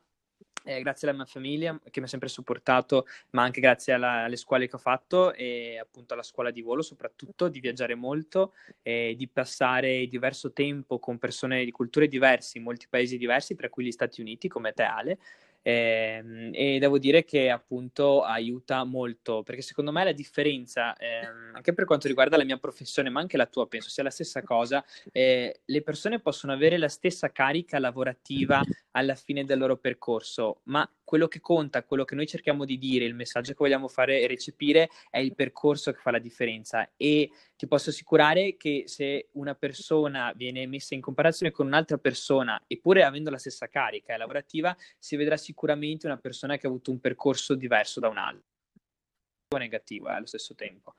eh, 0.64 0.82
grazie 0.82 1.08
alla 1.08 1.18
mia 1.18 1.26
famiglia 1.26 1.80
che 1.90 2.00
mi 2.00 2.06
ha 2.06 2.10
sempre 2.10 2.30
supportato, 2.30 3.06
ma 3.32 3.44
anche 3.44 3.62
grazie 3.62 3.94
alla, 3.94 4.24
alle 4.24 4.36
scuole 4.36 4.68
che 4.68 4.76
ho 4.76 4.80
fatto 4.80 5.34
e 5.34 5.78
appunto 5.80 6.14
alla 6.14 6.24
scuola 6.24 6.52
di 6.52 6.62
volo 6.62 6.82
soprattutto, 6.82 7.48
di 7.48 7.60
viaggiare 7.60 7.96
molto 7.96 8.54
e 8.82 9.16
di 9.18 9.28
passare 9.28 10.08
diverso 10.08 10.52
tempo 10.52 11.00
con 11.00 11.18
persone 11.18 11.66
di 11.66 11.72
culture 11.72 12.08
diverse 12.08 12.58
in 12.58 12.64
molti 12.64 12.88
paesi 12.90 13.18
diversi, 13.18 13.56
tra 13.56 13.70
cui 13.70 13.86
gli 13.86 13.92
Stati 13.92 14.22
Uniti 14.22 14.48
come 14.48 14.74
te 14.74 14.84
Ale, 14.84 15.20
eh, 15.62 16.50
e 16.54 16.80
devo 16.80 16.98
dire 16.98 17.24
che 17.24 17.50
appunto 17.50 18.22
aiuta 18.22 18.84
molto 18.84 19.44
perché 19.44 19.62
secondo 19.62 19.92
me 19.92 20.04
la 20.04 20.12
differenza 20.12 20.96
eh, 20.96 21.26
anche 21.54 21.74
per 21.74 21.86
quanto 21.86 22.08
riguarda 22.08 22.38
la 22.38 22.46
mia 22.46 22.58
professione 22.58 23.10
ma 23.10 23.20
anche 23.20 23.38
la 23.38 23.46
tua 23.46 23.68
penso 23.68 23.90
sia 23.90 24.04
la 24.04 24.10
stessa 24.10 24.42
cosa 24.42 24.84
eh, 25.12 25.62
le 25.66 25.82
persone 25.82 26.20
possono 26.20 26.54
avere 26.54 26.78
la 26.78 26.88
stessa 26.88 27.32
carica 27.32 27.80
lavorativa 27.80 28.62
alla 28.92 29.16
fine 29.16 29.44
del 29.44 29.60
loro 29.60 29.78
percorso 29.78 30.62
ma 30.64 30.90
quello 31.10 31.28
che 31.28 31.40
conta, 31.40 31.84
quello 31.84 32.06
che 32.06 32.14
noi 32.14 32.28
cerchiamo 32.28 32.66
di 32.66 32.78
dire, 32.78 33.04
il 33.04 33.16
messaggio 33.16 33.54
che 33.54 33.58
vogliamo 33.58 33.88
fare 33.88 34.28
recepire 34.28 34.92
è 35.10 35.18
il 35.18 35.34
percorso 35.34 35.92
che 35.92 35.98
fa 35.98 36.12
la 36.12 36.20
differenza 36.20 36.92
e 36.98 37.32
ti 37.58 37.66
posso 37.66 37.90
assicurare 37.90 38.58
che 38.58 38.84
se 38.86 39.30
una 39.32 39.56
persona 39.56 40.32
viene 40.36 40.68
messa 40.68 40.94
in 40.94 41.02
comparazione 41.02 41.52
con 41.52 41.66
un'altra 41.66 41.98
persona, 41.98 42.64
eppure 42.68 43.02
avendo 43.02 43.32
la 43.32 43.40
stessa 43.40 43.68
carica 43.68 44.16
lavorativa, 44.18 44.78
si 45.00 45.16
vedrà 45.16 45.36
sicuramente 45.36 46.06
una 46.06 46.18
persona 46.18 46.58
che 46.58 46.68
ha 46.68 46.70
avuto 46.70 46.92
un 46.92 47.00
percorso 47.00 47.56
diverso 47.56 48.00
da 48.00 48.08
un'altra. 48.08 48.46
Negativo 49.58 50.10
eh, 50.10 50.14
allo 50.14 50.28
stesso 50.28 50.54
tempo. 50.54 50.94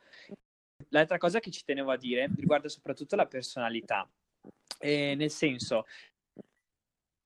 L'altra 0.89 1.19
cosa 1.19 1.39
che 1.39 1.53
ci 1.53 1.63
tenevo 1.65 1.93
a 1.93 1.97
dire 1.97 2.29
riguarda 2.35 2.69
soprattutto 2.69 3.15
la 3.15 3.27
personalità. 3.27 4.11
Eh, 4.83 5.15
nel 5.15 5.31
senso, 5.31 5.87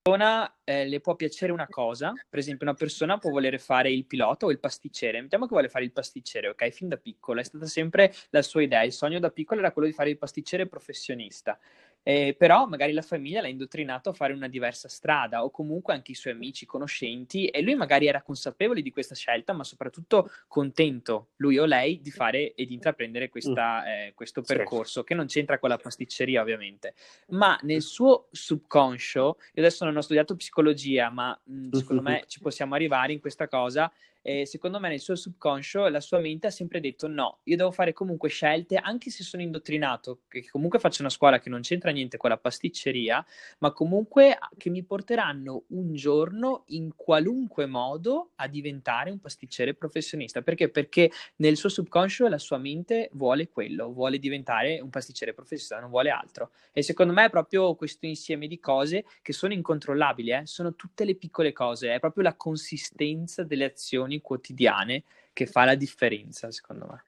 persona 0.07 0.55
eh, 0.65 0.87
le 0.87 1.01
può 1.01 1.17
piacere 1.17 1.51
una 1.51 1.67
cosa, 1.67 2.13
per 2.29 2.39
esempio 2.39 2.67
una 2.67 2.77
persona 2.77 3.17
può 3.17 3.31
volere 3.31 3.59
fare 3.59 3.91
il 3.91 4.05
pilota 4.05 4.45
o 4.45 4.51
il 4.51 4.61
pasticcere, 4.61 5.19
mettiamo 5.23 5.47
che 5.47 5.53
vuole 5.53 5.71
fare 5.71 5.87
il 5.87 5.93
pasticcere, 5.93 6.49
ok? 6.49 6.69
Fin 6.69 6.89
da 6.89 6.99
piccola 6.99 7.41
è 7.41 7.45
stata 7.45 7.65
sempre 7.65 8.13
la 8.29 8.43
sua 8.43 8.61
idea, 8.61 8.83
il 8.83 8.93
sogno 8.93 9.19
da 9.19 9.31
piccola 9.31 9.61
era 9.61 9.73
quello 9.73 9.89
di 9.89 9.95
fare 9.95 10.11
il 10.11 10.19
pasticcere 10.19 10.67
professionista. 10.67 11.59
Eh, 12.07 12.37
però 12.39 12.67
magari 12.67 12.93
la 12.93 13.01
famiglia 13.01 13.41
l'ha 13.41 13.49
indottrinato 13.49 14.11
a 14.11 14.13
fare 14.13 14.35
una 14.35 14.47
diversa 14.47 14.89
strada 14.89 15.43
o 15.43 15.51
comunque 15.51 15.95
anche 15.95 16.13
i 16.13 16.15
suoi 16.15 16.35
amici, 16.35 16.67
conoscenti 16.67 17.47
e 17.47 17.63
lui 17.63 17.75
magari 17.75 18.07
era 18.07 18.21
consapevole 18.21 18.83
di 18.83 18.91
questa 18.91 19.15
scelta 19.15 19.55
ma 19.55 19.65
soprattutto 19.65 20.31
contento, 20.47 21.29
lui 21.37 21.57
o 21.59 21.65
lei, 21.65 22.03
di 22.03 22.11
fare 22.11 22.53
e 22.53 22.67
di 22.67 22.75
intraprendere 22.75 23.31
questa, 23.31 23.81
mm. 23.81 23.87
eh, 23.87 24.13
questo 24.15 24.43
percorso 24.43 25.01
sì. 25.01 25.07
che 25.07 25.15
non 25.15 25.27
c'entra 25.27 25.59
con 25.59 25.71
la 25.71 25.79
pasticceria 25.79 26.43
ovviamente, 26.43 26.93
ma 27.29 27.59
nel 27.63 27.81
suo 27.81 28.29
subconscio, 28.31 29.21
io 29.21 29.63
adesso 29.63 29.87
non 29.87 29.97
ho 29.97 30.03
studiato 30.03 30.37
psicologia 30.37 31.09
ma 31.09 31.39
mh, 31.43 31.55
mm, 31.55 31.73
secondo 31.73 32.03
me 32.03 32.25
ci 32.27 32.39
possiamo 32.39 32.75
arrivare 32.75 33.15
in 33.15 33.21
questa 33.21 33.49
cosa, 33.49 33.91
eh, 34.27 34.47
secondo 34.47 34.81
me 34.81 34.89
nel 34.89 35.01
suo 35.01 35.17
subconscio 35.17 35.87
la 35.89 36.01
sua 36.01 36.19
mente 36.19 36.47
ha 36.47 36.51
sempre 36.51 36.81
detto 36.81 37.07
no, 37.09 37.41
io 37.45 37.57
devo 37.57 37.71
fare 37.71 37.93
comunque 37.93 38.31
scelte, 38.31 38.77
anche 38.77 39.11
se 39.11 39.23
sono 39.23 39.43
indottrinato, 39.43 40.23
che 40.29 40.49
comunque 40.51 40.79
faccio 40.79 41.03
una 41.03 41.11
scuola 41.11 41.39
che 41.39 41.51
non 41.51 41.61
c'entra 41.61 41.91
niente 41.91 42.17
con 42.17 42.31
la 42.31 42.39
pasticceria, 42.39 43.25
ma 43.59 43.73
comunque 43.73 44.39
che 44.57 44.71
mi 44.71 44.83
porteranno 44.83 45.65
un 45.69 45.93
giorno 45.95 46.65
in 46.69 46.95
qualunque 46.97 47.67
modo 47.67 48.31
a 48.37 48.49
diventare 48.49 49.11
un 49.11 49.21
pasticcere 49.21 49.75
professionista. 49.75 50.41
Perché? 50.41 50.71
Perché 50.71 51.11
nel 51.37 51.59
suo 51.59 51.69
subconscio 51.69 52.27
la 52.27 52.39
sua 52.39 52.57
mente 52.57 53.11
vuole 53.13 53.51
quello, 53.51 53.93
vuole 53.93 54.19
diventare 54.19 54.81
un 54.81 54.89
pasticcere 54.89 55.35
professionista, 55.35 55.81
non 55.81 55.91
vuole 55.91 56.09
altro. 56.09 56.53
E 56.73 56.81
secondo 56.81 57.13
me 57.13 57.27
è 57.27 57.31
proprio 57.31 57.75
questo 57.75 58.07
insieme 58.07 58.47
di 58.47 58.59
cose 58.59 59.05
che 59.21 59.35
sono 59.35 59.53
incontrollabili, 59.53 60.31
eh? 60.31 60.47
sono 60.47 60.75
tutte 60.75 61.05
le 61.05 61.15
piccole 61.15 61.53
cose, 61.53 61.93
è 61.93 62.01
proprio 62.01 62.23
la 62.23 62.37
consistenza 62.37 63.43
delle 63.43 63.65
azioni 63.65 64.14
azioni 64.15 64.21
quotidiane 64.21 65.05
che 65.33 65.47
fa 65.47 65.65
la 65.65 65.75
differenza, 65.75 66.51
secondo 66.51 66.87
me. 66.87 67.05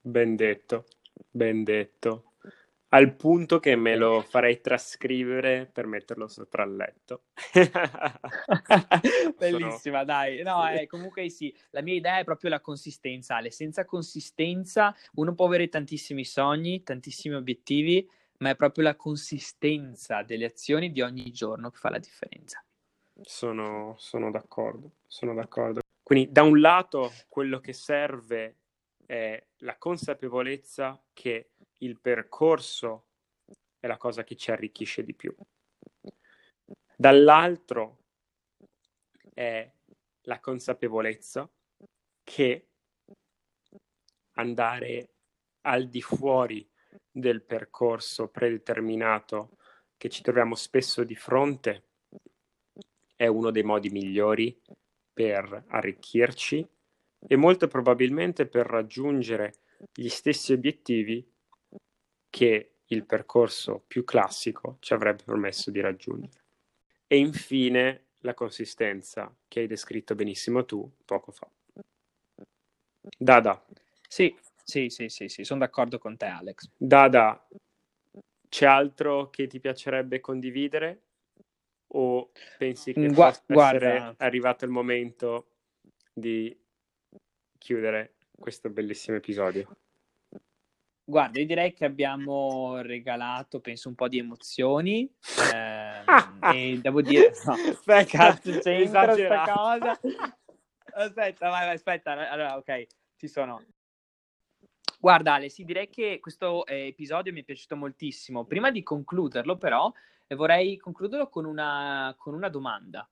Ben 0.00 0.36
detto, 0.36 0.86
ben 1.30 1.64
detto. 1.64 2.24
Al 2.92 3.14
punto 3.14 3.60
che 3.60 3.76
me 3.76 3.94
lo 3.94 4.20
farei 4.20 4.60
trascrivere 4.60 5.70
per 5.72 5.86
metterlo 5.86 6.26
sopra 6.26 6.64
il 6.64 6.74
letto. 6.74 7.26
Bellissima, 9.38 9.78
Sono... 9.78 10.04
dai. 10.04 10.42
No, 10.42 10.68
eh, 10.68 10.88
comunque 10.88 11.28
sì, 11.28 11.54
la 11.70 11.82
mia 11.82 11.94
idea 11.94 12.18
è 12.18 12.24
proprio 12.24 12.50
la 12.50 12.60
consistenza. 12.60 13.36
Ale. 13.36 13.52
Senza 13.52 13.84
consistenza 13.84 14.92
uno 15.14 15.36
può 15.36 15.46
avere 15.46 15.68
tantissimi 15.68 16.24
sogni, 16.24 16.82
tantissimi 16.82 17.36
obiettivi, 17.36 18.04
ma 18.38 18.50
è 18.50 18.56
proprio 18.56 18.82
la 18.82 18.96
consistenza 18.96 20.24
delle 20.24 20.46
azioni 20.46 20.90
di 20.90 21.00
ogni 21.00 21.30
giorno 21.30 21.70
che 21.70 21.78
fa 21.78 21.90
la 21.90 21.98
differenza. 21.98 22.60
Sono, 23.22 23.94
sono 23.98 24.32
d'accordo, 24.32 24.90
sono 25.06 25.32
d'accordo. 25.32 25.80
Quindi 26.10 26.32
da 26.32 26.42
un 26.42 26.58
lato 26.58 27.12
quello 27.28 27.60
che 27.60 27.72
serve 27.72 28.56
è 29.06 29.46
la 29.58 29.78
consapevolezza 29.78 31.00
che 31.12 31.52
il 31.78 32.00
percorso 32.00 33.10
è 33.78 33.86
la 33.86 33.96
cosa 33.96 34.24
che 34.24 34.34
ci 34.34 34.50
arricchisce 34.50 35.04
di 35.04 35.14
più. 35.14 35.32
Dall'altro 36.96 37.98
è 39.32 39.70
la 40.22 40.40
consapevolezza 40.40 41.48
che 42.24 42.70
andare 44.32 45.10
al 45.60 45.88
di 45.88 46.02
fuori 46.02 46.68
del 47.08 47.44
percorso 47.44 48.26
predeterminato 48.30 49.58
che 49.96 50.08
ci 50.08 50.22
troviamo 50.22 50.56
spesso 50.56 51.04
di 51.04 51.14
fronte 51.14 51.84
è 53.14 53.28
uno 53.28 53.52
dei 53.52 53.62
modi 53.62 53.90
migliori 53.90 54.60
per 55.20 55.64
arricchirci 55.68 56.66
e 57.26 57.36
molto 57.36 57.68
probabilmente 57.68 58.46
per 58.46 58.64
raggiungere 58.64 59.52
gli 59.92 60.08
stessi 60.08 60.54
obiettivi 60.54 61.22
che 62.30 62.76
il 62.86 63.04
percorso 63.04 63.84
più 63.86 64.02
classico 64.02 64.78
ci 64.80 64.94
avrebbe 64.94 65.22
permesso 65.24 65.70
di 65.70 65.80
raggiungere. 65.80 66.42
E 67.06 67.18
infine 67.18 68.06
la 68.20 68.32
consistenza 68.32 69.34
che 69.46 69.60
hai 69.60 69.66
descritto 69.66 70.14
benissimo 70.14 70.64
tu 70.64 70.90
poco 71.04 71.32
fa. 71.32 71.46
Dada. 73.18 73.62
Sì, 74.08 74.34
sì, 74.64 74.88
sì, 74.88 75.10
sì, 75.10 75.28
sì, 75.28 75.44
sono 75.44 75.60
d'accordo 75.60 75.98
con 75.98 76.16
te 76.16 76.24
Alex. 76.26 76.70
Dada, 76.76 77.46
c'è 78.48 78.64
altro 78.66 79.28
che 79.28 79.46
ti 79.46 79.60
piacerebbe 79.60 80.20
condividere? 80.20 81.02
O 81.92 82.30
pensi 82.58 82.92
che 82.92 83.08
Gua- 83.08 83.26
possa 83.26 83.42
guarda... 83.46 83.94
essere 83.94 84.14
arrivato 84.18 84.64
il 84.64 84.70
momento 84.70 85.46
di 86.12 86.56
chiudere 87.58 88.16
questo 88.38 88.70
bellissimo 88.70 89.16
episodio? 89.16 89.68
Guarda, 91.04 91.40
io 91.40 91.46
direi 91.46 91.72
che 91.72 91.84
abbiamo 91.84 92.80
regalato, 92.82 93.60
penso, 93.60 93.88
un 93.88 93.96
po' 93.96 94.06
di 94.06 94.18
emozioni. 94.18 95.12
Eh, 95.52 96.04
e 96.54 96.78
devo 96.80 97.02
dire, 97.02 97.32
no, 97.44 97.52
aspetta, 97.52 98.04
cazzo 98.04 98.58
c'entra 98.60 99.08
questa 99.08 99.52
cosa. 99.52 100.00
Aspetta, 100.92 101.48
vai, 101.48 101.66
vai, 101.66 101.74
aspetta. 101.74 102.30
Allora, 102.30 102.56
ok, 102.56 102.86
ci 103.16 103.26
sono. 103.26 103.60
Guarda, 105.00 105.34
Ale, 105.34 105.48
sì, 105.48 105.64
direi 105.64 105.88
che 105.88 106.18
questo 106.20 106.64
eh, 106.66 106.88
episodio 106.88 107.32
mi 107.32 107.40
è 107.40 107.44
piaciuto 107.44 107.74
moltissimo. 107.74 108.44
Prima 108.44 108.70
di 108.70 108.82
concluderlo, 108.82 109.56
però, 109.56 109.92
e 110.30 110.36
vorrei 110.36 110.76
concluderlo 110.76 111.28
con 111.28 111.44
una, 111.44 112.14
con 112.16 112.34
una 112.34 112.48
domanda. 112.48 113.10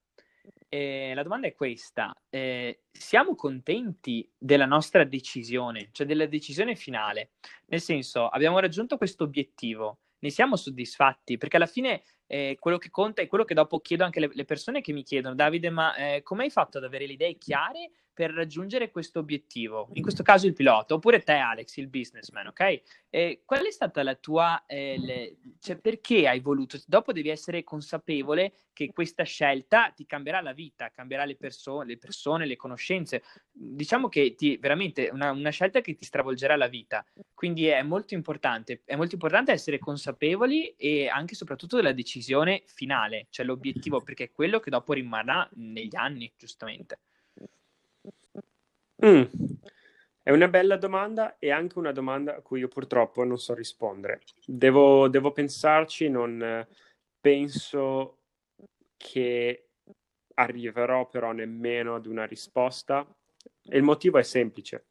eh, 0.68 1.12
la 1.14 1.24
domanda 1.24 1.48
è 1.48 1.54
questa. 1.54 2.14
Eh, 2.30 2.84
siamo 2.92 3.34
contenti 3.34 4.30
della 4.38 4.66
nostra 4.66 5.02
decisione, 5.02 5.88
cioè 5.90 6.06
della 6.06 6.26
decisione 6.26 6.76
finale? 6.76 7.32
Nel 7.66 7.80
senso, 7.80 8.28
abbiamo 8.28 8.60
raggiunto 8.60 8.96
questo 8.96 9.24
obiettivo, 9.24 9.98
ne 10.20 10.30
siamo 10.30 10.54
soddisfatti? 10.54 11.38
Perché 11.38 11.56
alla 11.56 11.66
fine 11.66 12.02
eh, 12.26 12.56
quello 12.60 12.78
che 12.78 12.90
conta 12.90 13.20
è 13.20 13.26
quello 13.26 13.44
che 13.44 13.54
dopo 13.54 13.80
chiedo 13.80 14.04
anche 14.04 14.20
le, 14.20 14.30
le 14.32 14.44
persone 14.44 14.80
che 14.80 14.92
mi 14.92 15.02
chiedono, 15.02 15.34
Davide, 15.34 15.70
ma 15.70 15.96
eh, 15.96 16.22
come 16.22 16.44
hai 16.44 16.50
fatto 16.50 16.78
ad 16.78 16.84
avere 16.84 17.06
le 17.06 17.14
idee 17.14 17.36
chiare 17.36 17.90
per 18.18 18.32
raggiungere 18.32 18.90
questo 18.90 19.20
obiettivo? 19.20 19.90
In 19.92 20.02
questo 20.02 20.24
caso 20.24 20.48
il 20.48 20.52
pilota, 20.52 20.94
oppure 20.94 21.20
te 21.20 21.34
Alex, 21.34 21.76
il 21.76 21.86
businessman, 21.86 22.48
ok? 22.48 22.82
Eh, 23.10 23.42
qual 23.44 23.64
è 23.64 23.70
stata 23.70 24.02
la 24.02 24.16
tua, 24.16 24.64
eh, 24.66 24.96
le... 24.98 25.36
cioè 25.60 25.78
perché 25.78 26.26
hai 26.26 26.40
voluto? 26.40 26.82
Dopo 26.84 27.12
devi 27.12 27.28
essere 27.28 27.62
consapevole 27.62 28.54
che 28.72 28.90
questa 28.92 29.22
scelta 29.22 29.92
ti 29.94 30.04
cambierà 30.04 30.40
la 30.40 30.52
vita, 30.52 30.90
cambierà 30.90 31.24
le, 31.24 31.36
perso- 31.36 31.82
le 31.82 31.96
persone, 31.96 32.44
le 32.44 32.56
conoscenze. 32.56 33.22
Diciamo 33.52 34.08
che 34.08 34.34
ti, 34.34 34.56
veramente 34.56 35.10
una, 35.12 35.30
una 35.30 35.50
scelta 35.50 35.80
che 35.80 35.94
ti 35.94 36.04
stravolgerà 36.04 36.56
la 36.56 36.66
vita. 36.66 37.06
Quindi 37.32 37.66
è 37.66 37.82
molto 37.82 38.14
importante, 38.14 38.82
è 38.84 38.96
molto 38.96 39.14
importante 39.14 39.52
essere 39.52 39.78
consapevoli 39.78 40.74
e 40.76 41.06
anche 41.06 41.34
e 41.34 41.36
soprattutto 41.36 41.76
della 41.76 41.92
decisione 41.92 42.64
finale, 42.66 43.28
cioè 43.30 43.46
l'obiettivo, 43.46 44.00
perché 44.00 44.24
è 44.24 44.32
quello 44.32 44.58
che 44.58 44.70
dopo 44.70 44.92
rimarrà 44.92 45.48
negli 45.52 45.94
anni, 45.94 46.32
giustamente. 46.36 46.98
Mm. 49.04 49.22
È 50.22 50.30
una 50.30 50.48
bella 50.48 50.76
domanda 50.76 51.38
e 51.38 51.50
anche 51.50 51.78
una 51.78 51.92
domanda 51.92 52.36
a 52.36 52.40
cui 52.42 52.60
io 52.60 52.68
purtroppo 52.68 53.24
non 53.24 53.38
so 53.38 53.54
rispondere. 53.54 54.20
Devo, 54.44 55.08
devo 55.08 55.32
pensarci, 55.32 56.10
non 56.10 56.66
penso 57.20 58.18
che 58.96 59.68
arriverò 60.34 61.08
però 61.08 61.32
nemmeno 61.32 61.94
ad 61.94 62.06
una 62.06 62.24
risposta 62.24 63.06
e 63.62 63.76
il 63.76 63.82
motivo 63.82 64.18
è 64.18 64.22
semplice. 64.22 64.86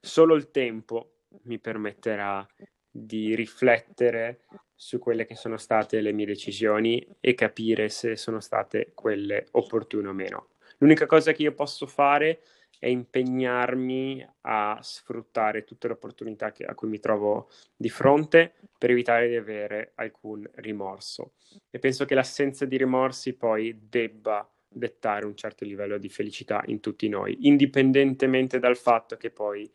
Solo 0.00 0.34
il 0.34 0.50
tempo 0.50 1.20
mi 1.42 1.58
permetterà 1.58 2.46
di 2.90 3.34
riflettere 3.34 4.40
su 4.74 4.98
quelle 4.98 5.26
che 5.26 5.36
sono 5.36 5.56
state 5.56 6.00
le 6.00 6.12
mie 6.12 6.26
decisioni 6.26 7.06
e 7.20 7.34
capire 7.34 7.88
se 7.90 8.16
sono 8.16 8.40
state 8.40 8.92
quelle 8.94 9.46
opportune 9.52 10.08
o 10.08 10.12
meno. 10.12 10.48
L'unica 10.78 11.06
cosa 11.06 11.32
che 11.32 11.42
io 11.42 11.54
posso 11.54 11.86
fare 11.86 12.30
è 12.30 12.40
impegnarmi 12.88 14.26
a 14.42 14.78
sfruttare 14.80 15.64
tutte 15.64 15.86
le 15.86 15.94
opportunità 15.94 16.52
che, 16.52 16.64
a 16.64 16.74
cui 16.74 16.88
mi 16.88 16.98
trovo 16.98 17.50
di 17.76 17.88
fronte 17.88 18.54
per 18.78 18.90
evitare 18.90 19.28
di 19.28 19.36
avere 19.36 19.92
alcun 19.96 20.48
rimorso. 20.54 21.32
E 21.70 21.78
penso 21.78 22.04
che 22.04 22.14
l'assenza 22.14 22.64
di 22.64 22.76
rimorsi 22.76 23.34
poi 23.34 23.88
debba 23.88 24.48
dettare 24.66 25.26
un 25.26 25.36
certo 25.36 25.64
livello 25.64 25.98
di 25.98 26.08
felicità 26.08 26.62
in 26.66 26.80
tutti 26.80 27.08
noi, 27.08 27.46
indipendentemente 27.46 28.58
dal 28.58 28.76
fatto 28.76 29.16
che 29.16 29.30
poi 29.30 29.70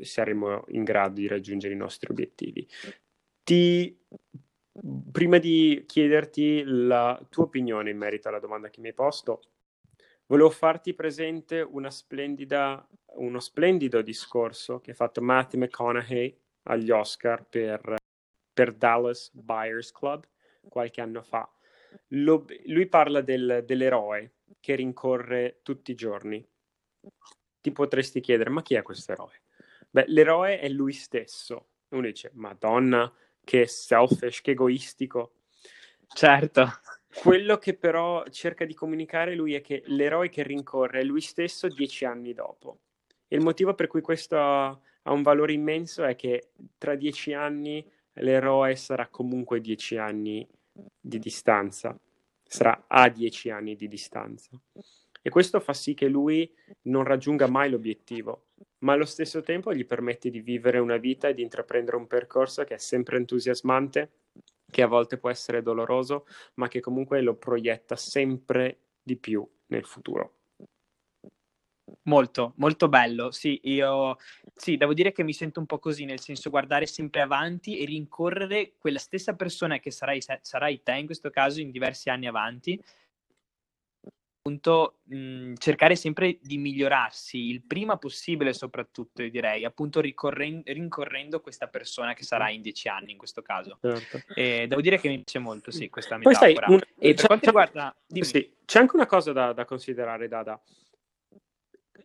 saremo 0.00 0.64
in 0.68 0.84
grado 0.84 1.14
di 1.14 1.26
raggiungere 1.26 1.74
i 1.74 1.76
nostri 1.76 2.10
obiettivi. 2.10 2.66
Ti 3.42 3.98
prima 5.12 5.38
di 5.38 5.84
chiederti 5.86 6.64
la 6.64 7.24
tua 7.28 7.44
opinione 7.44 7.90
in 7.90 7.96
merito 7.96 8.28
alla 8.28 8.40
domanda 8.40 8.70
che 8.70 8.80
mi 8.80 8.88
hai 8.88 8.94
posto, 8.94 9.42
Volevo 10.26 10.50
farti 10.50 10.94
presente 10.94 11.60
uno 11.60 11.90
splendido 11.90 12.88
discorso 14.02 14.80
che 14.80 14.92
ha 14.92 14.94
fatto 14.94 15.20
Matthew 15.20 15.60
McConaughey 15.60 16.38
agli 16.62 16.90
Oscar 16.90 17.44
per, 17.44 17.96
per 18.52 18.72
Dallas 18.72 19.30
Buyers 19.32 19.92
Club 19.92 20.26
qualche 20.68 21.02
anno 21.02 21.22
fa. 21.22 21.46
Lo, 22.08 22.46
lui 22.66 22.86
parla 22.86 23.20
del, 23.20 23.64
dell'eroe 23.66 24.36
che 24.60 24.74
rincorre 24.74 25.60
tutti 25.62 25.90
i 25.90 25.94
giorni. 25.94 26.46
Ti 27.60 27.72
potresti 27.72 28.20
chiedere, 28.20 28.50
ma 28.50 28.62
chi 28.62 28.74
è 28.74 28.82
questo 28.82 29.12
eroe? 29.12 29.42
Beh, 29.90 30.06
l'eroe 30.08 30.58
è 30.58 30.68
lui 30.68 30.92
stesso. 30.92 31.68
Uno 31.90 32.06
dice, 32.06 32.30
Madonna, 32.34 33.12
che 33.44 33.66
selfish, 33.66 34.40
che 34.40 34.52
egoistico. 34.52 35.34
Certo. 36.06 36.66
Quello 37.16 37.58
che 37.58 37.74
però 37.74 38.24
cerca 38.28 38.64
di 38.64 38.74
comunicare 38.74 39.34
lui 39.34 39.54
è 39.54 39.60
che 39.60 39.82
l'eroe 39.86 40.28
che 40.28 40.42
rincorre 40.42 41.00
è 41.00 41.04
lui 41.04 41.20
stesso 41.20 41.68
dieci 41.68 42.04
anni 42.04 42.32
dopo. 42.32 42.80
E 43.28 43.36
il 43.36 43.42
motivo 43.42 43.74
per 43.74 43.86
cui 43.86 44.00
questo 44.00 44.36
ha 44.36 44.78
un 45.04 45.22
valore 45.22 45.52
immenso 45.52 46.04
è 46.04 46.16
che 46.16 46.50
tra 46.76 46.94
dieci 46.94 47.32
anni 47.32 47.86
l'eroe 48.14 48.74
sarà 48.76 49.08
comunque 49.08 49.60
dieci 49.60 49.96
anni 49.96 50.46
di 51.00 51.18
distanza, 51.18 51.98
sarà 52.42 52.84
a 52.86 53.08
dieci 53.08 53.50
anni 53.50 53.76
di 53.76 53.88
distanza. 53.88 54.50
E 55.22 55.30
questo 55.30 55.60
fa 55.60 55.72
sì 55.72 55.94
che 55.94 56.08
lui 56.08 56.52
non 56.82 57.04
raggiunga 57.04 57.46
mai 57.46 57.70
l'obiettivo, 57.70 58.48
ma 58.78 58.92
allo 58.92 59.06
stesso 59.06 59.40
tempo 59.40 59.72
gli 59.72 59.86
permette 59.86 60.28
di 60.30 60.40
vivere 60.40 60.78
una 60.78 60.98
vita 60.98 61.28
e 61.28 61.34
di 61.34 61.42
intraprendere 61.42 61.96
un 61.96 62.06
percorso 62.06 62.64
che 62.64 62.74
è 62.74 62.78
sempre 62.78 63.16
entusiasmante 63.16 64.10
che 64.74 64.82
a 64.82 64.88
volte 64.88 65.18
può 65.18 65.30
essere 65.30 65.62
doloroso, 65.62 66.26
ma 66.54 66.66
che 66.66 66.80
comunque 66.80 67.20
lo 67.20 67.36
proietta 67.36 67.94
sempre 67.94 68.80
di 69.00 69.16
più 69.16 69.48
nel 69.66 69.84
futuro. 69.84 70.38
Molto, 72.02 72.54
molto 72.56 72.88
bello. 72.88 73.30
Sì, 73.30 73.60
io 73.64 74.16
sì, 74.52 74.76
devo 74.76 74.92
dire 74.92 75.12
che 75.12 75.22
mi 75.22 75.32
sento 75.32 75.60
un 75.60 75.66
po' 75.66 75.78
così, 75.78 76.04
nel 76.04 76.18
senso 76.18 76.50
guardare 76.50 76.86
sempre 76.86 77.20
avanti 77.20 77.78
e 77.78 77.84
rincorrere 77.84 78.74
quella 78.76 78.98
stessa 78.98 79.36
persona 79.36 79.78
che 79.78 79.92
sarai, 79.92 80.20
sarai 80.20 80.82
te 80.82 80.96
in 80.96 81.06
questo 81.06 81.30
caso 81.30 81.60
in 81.60 81.70
diversi 81.70 82.10
anni 82.10 82.26
avanti 82.26 82.82
appunto 84.46 84.98
mh, 85.04 85.54
cercare 85.56 85.96
sempre 85.96 86.36
di 86.42 86.58
migliorarsi 86.58 87.48
il 87.48 87.62
prima 87.62 87.96
possibile, 87.96 88.52
soprattutto, 88.52 89.22
io 89.22 89.30
direi, 89.30 89.64
appunto 89.64 90.02
ricorren- 90.02 90.60
rincorrendo 90.66 91.40
questa 91.40 91.66
persona 91.68 92.12
che 92.12 92.24
sarà 92.24 92.50
in 92.50 92.60
dieci 92.60 92.88
anni 92.88 93.12
in 93.12 93.16
questo 93.16 93.40
caso. 93.40 93.78
Certo. 93.80 94.20
E 94.34 94.66
devo 94.66 94.82
dire 94.82 95.00
che 95.00 95.08
mi 95.08 95.16
piace 95.16 95.38
molto, 95.38 95.70
sì, 95.70 95.88
questa 95.88 96.18
metafora. 96.18 96.66
Un... 96.68 96.78
e 96.98 97.14
per 97.14 97.24
quanto 97.24 97.46
riguarda... 97.46 97.96
Sì, 98.06 98.52
c'è 98.66 98.80
anche 98.80 98.96
una 98.96 99.06
cosa 99.06 99.32
da, 99.32 99.54
da 99.54 99.64
considerare, 99.64 100.28
Dada. 100.28 100.62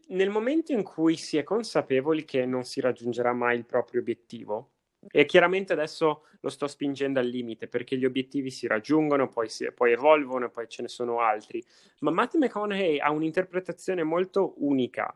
Nel 0.07 0.29
momento 0.29 0.71
in 0.71 0.81
cui 0.81 1.17
si 1.17 1.35
è 1.35 1.43
consapevoli 1.43 2.23
che 2.23 2.45
non 2.45 2.63
si 2.63 2.79
raggiungerà 2.79 3.33
mai 3.33 3.57
il 3.57 3.65
proprio 3.65 3.99
obiettivo, 3.99 4.75
e 5.07 5.25
chiaramente 5.25 5.73
adesso 5.73 6.25
lo 6.41 6.49
sto 6.49 6.67
spingendo 6.67 7.19
al 7.19 7.27
limite 7.27 7.67
perché 7.67 7.97
gli 7.97 8.05
obiettivi 8.05 8.51
si 8.51 8.67
raggiungono, 8.67 9.29
poi, 9.29 9.49
si, 9.49 9.71
poi 9.71 9.93
evolvono, 9.93 10.49
poi 10.49 10.67
ce 10.67 10.81
ne 10.81 10.87
sono 10.87 11.19
altri. 11.19 11.63
Ma 11.99 12.11
Matthew 12.11 12.41
McConaughey 12.41 12.99
ha 12.99 13.11
un'interpretazione 13.11 14.03
molto 14.03 14.55
unica 14.57 15.15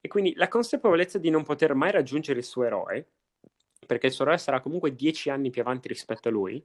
e 0.00 0.08
quindi 0.08 0.34
la 0.34 0.48
consapevolezza 0.48 1.18
di 1.18 1.30
non 1.30 1.44
poter 1.44 1.74
mai 1.74 1.92
raggiungere 1.92 2.40
il 2.40 2.44
suo 2.44 2.64
eroe, 2.64 3.06
perché 3.86 4.06
il 4.06 4.12
suo 4.12 4.24
eroe 4.24 4.38
sarà 4.38 4.60
comunque 4.60 4.94
dieci 4.94 5.30
anni 5.30 5.50
più 5.50 5.62
avanti 5.62 5.88
rispetto 5.88 6.28
a 6.28 6.32
lui, 6.32 6.62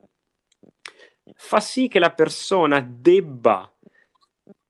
fa 1.34 1.60
sì 1.60 1.88
che 1.88 2.00
la 2.00 2.14
persona 2.14 2.80
debba 2.82 3.72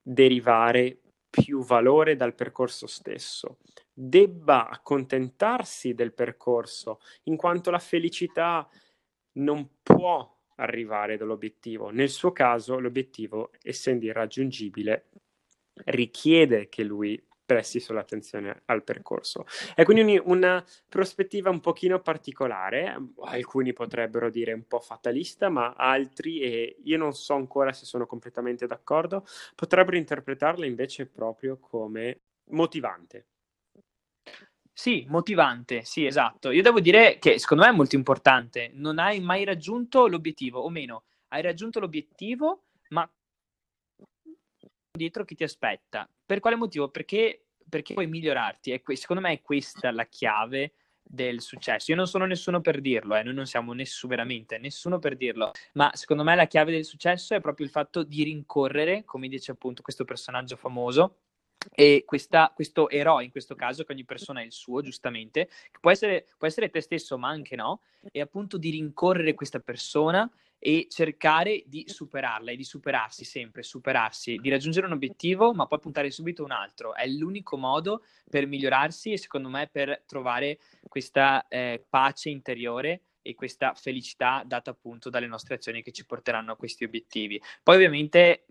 derivare 0.02 1.00
più 1.30 1.64
valore 1.64 2.16
dal 2.16 2.34
percorso 2.34 2.88
stesso 2.88 3.58
debba 4.00 4.70
accontentarsi 4.70 5.96
del 5.96 6.14
percorso, 6.14 7.00
in 7.24 7.36
quanto 7.36 7.72
la 7.72 7.80
felicità 7.80 8.70
non 9.34 9.68
può 9.82 10.36
arrivare 10.58 11.18
dall'obiettivo. 11.18 11.90
Nel 11.90 12.10
suo 12.10 12.32
caso, 12.32 12.80
l'obiettivo, 12.80 13.52
essendo 13.64 14.06
irraggiungibile, 14.06 15.10
richiede 15.86 16.70
che 16.70 16.84
lui 16.84 17.20
presti 17.44 17.80
solo 17.80 18.00
attenzione 18.00 18.62
al 18.66 18.84
percorso. 18.84 19.46
È 19.74 19.84
quindi 19.84 20.22
una 20.24 20.64
prospettiva 20.88 21.50
un 21.50 21.62
pochino 21.62 22.00
particolare, 22.00 22.96
alcuni 23.24 23.74
potrebbero 23.74 24.30
dire 24.30 24.54
un 24.54 24.68
po' 24.68 24.80
fatalista, 24.80 25.50
ma 25.50 25.74
altri, 25.74 26.42
e 26.42 26.78
io 26.84 26.98
non 26.98 27.14
so 27.14 27.34
ancora 27.34 27.74
se 27.74 27.86
sono 27.86 28.06
completamente 28.06 28.68
d'accordo, 28.68 29.26
potrebbero 29.56 29.98
interpretarla 29.98 30.68
invece 30.68 31.08
proprio 31.08 31.58
come 31.58 32.22
motivante. 32.50 33.26
Sì, 34.80 35.06
motivante, 35.10 35.84
sì, 35.86 36.06
esatto. 36.06 36.52
Io 36.52 36.62
devo 36.62 36.80
dire 36.80 37.18
che 37.18 37.40
secondo 37.40 37.64
me 37.64 37.72
è 37.72 37.74
molto 37.74 37.96
importante. 37.96 38.70
Non 38.76 39.00
hai 39.00 39.20
mai 39.20 39.44
raggiunto 39.44 40.06
l'obiettivo, 40.06 40.60
o 40.60 40.70
meno, 40.70 41.06
hai 41.30 41.42
raggiunto 41.42 41.80
l'obiettivo, 41.80 42.66
ma 42.90 43.10
dietro 44.92 45.26
chi 45.26 45.34
ti 45.34 45.44
aspetta. 45.44 46.08
Per 46.24 46.40
quale 46.40 46.56
motivo? 46.56 46.90
Perché, 46.90 47.48
perché 47.68 47.96
puoi 47.96 48.06
migliorarti. 48.06 48.72
E 48.72 48.84
secondo 48.96 49.24
me 49.24 49.32
è 49.32 49.42
questa 49.42 49.90
la 49.90 50.06
chiave 50.06 50.74
del 51.02 51.42
successo. 51.42 51.90
Io 51.90 51.98
non 51.98 52.06
sono 52.06 52.26
nessuno 52.28 52.62
per 52.62 52.80
dirlo, 52.80 53.16
eh, 53.16 53.24
noi 53.24 53.34
non 53.34 53.48
siamo 53.48 53.74
nessuno 53.74 54.12
veramente, 54.14 54.60
nessuno 54.60 55.00
per 55.00 55.18
dirlo, 55.18 55.54
ma 55.74 55.90
secondo 55.96 56.24
me 56.24 56.36
la 56.36 56.46
chiave 56.46 56.72
del 56.72 56.86
successo 56.86 57.34
è 57.34 57.42
proprio 57.42 57.66
il 57.66 57.72
fatto 57.72 58.04
di 58.04 58.22
rincorrere, 58.24 59.06
come 59.06 59.28
dice 59.28 59.52
appunto 59.52 59.82
questo 59.82 60.04
personaggio 60.04 60.56
famoso, 60.56 61.22
e 61.72 62.04
questa, 62.06 62.52
questo 62.54 62.90
eroe, 62.90 63.24
in 63.24 63.32
questo 63.32 63.56
caso, 63.56 63.84
che 63.84 63.94
ogni 63.94 64.06
persona 64.06 64.40
ha 64.40 64.44
il 64.44 64.52
suo, 64.52 64.82
giustamente, 64.82 65.50
può 65.80 65.92
essere, 65.92 66.28
può 66.38 66.48
essere 66.48 66.70
te 66.70 66.82
stesso, 66.82 67.18
ma 67.18 67.30
anche 67.30 67.56
no, 67.56 67.82
e 68.12 68.22
appunto 68.22 68.58
di 68.58 68.70
rincorrere 68.70 69.34
questa 69.34 69.60
persona 69.60 70.30
e 70.60 70.88
cercare 70.90 71.64
di 71.68 71.86
superarla 71.88 72.52
e 72.52 72.56
di 72.56 72.64
superarsi 72.64 73.24
sempre, 73.24 73.62
superarsi, 73.64 74.38
di 74.38 74.50
raggiungere 74.50 74.88
un 74.88 74.94
obiettivo 74.94 75.54
ma 75.54 75.68
poi 75.68 75.80
puntare 75.80 76.10
subito 76.10 76.44
un 76.44 76.52
altro. 76.52 76.96
È 76.96 77.06
l'unico 77.08 77.58
modo 77.58 78.04
per 78.30 78.48
migliorarsi 78.48 79.12
e 79.12 79.18
secondo 79.18 79.50
me 79.50 79.70
per 79.72 80.04
trovare 80.08 80.60
questa 80.88 81.48
eh, 81.48 81.86
pace 81.88 82.30
interiore 82.30 83.04
e 83.22 83.36
questa 83.36 83.74
felicità 83.76 84.44
data 84.46 84.72
appunto 84.72 85.10
dalle 85.10 85.28
nostre 85.28 85.56
azioni 85.56 85.84
che 85.84 85.92
ci 85.92 86.06
porteranno 86.06 86.54
a 86.54 86.56
questi 86.56 86.86
obiettivi. 86.86 87.40
Poi 87.62 87.76
ovviamente 87.76 88.46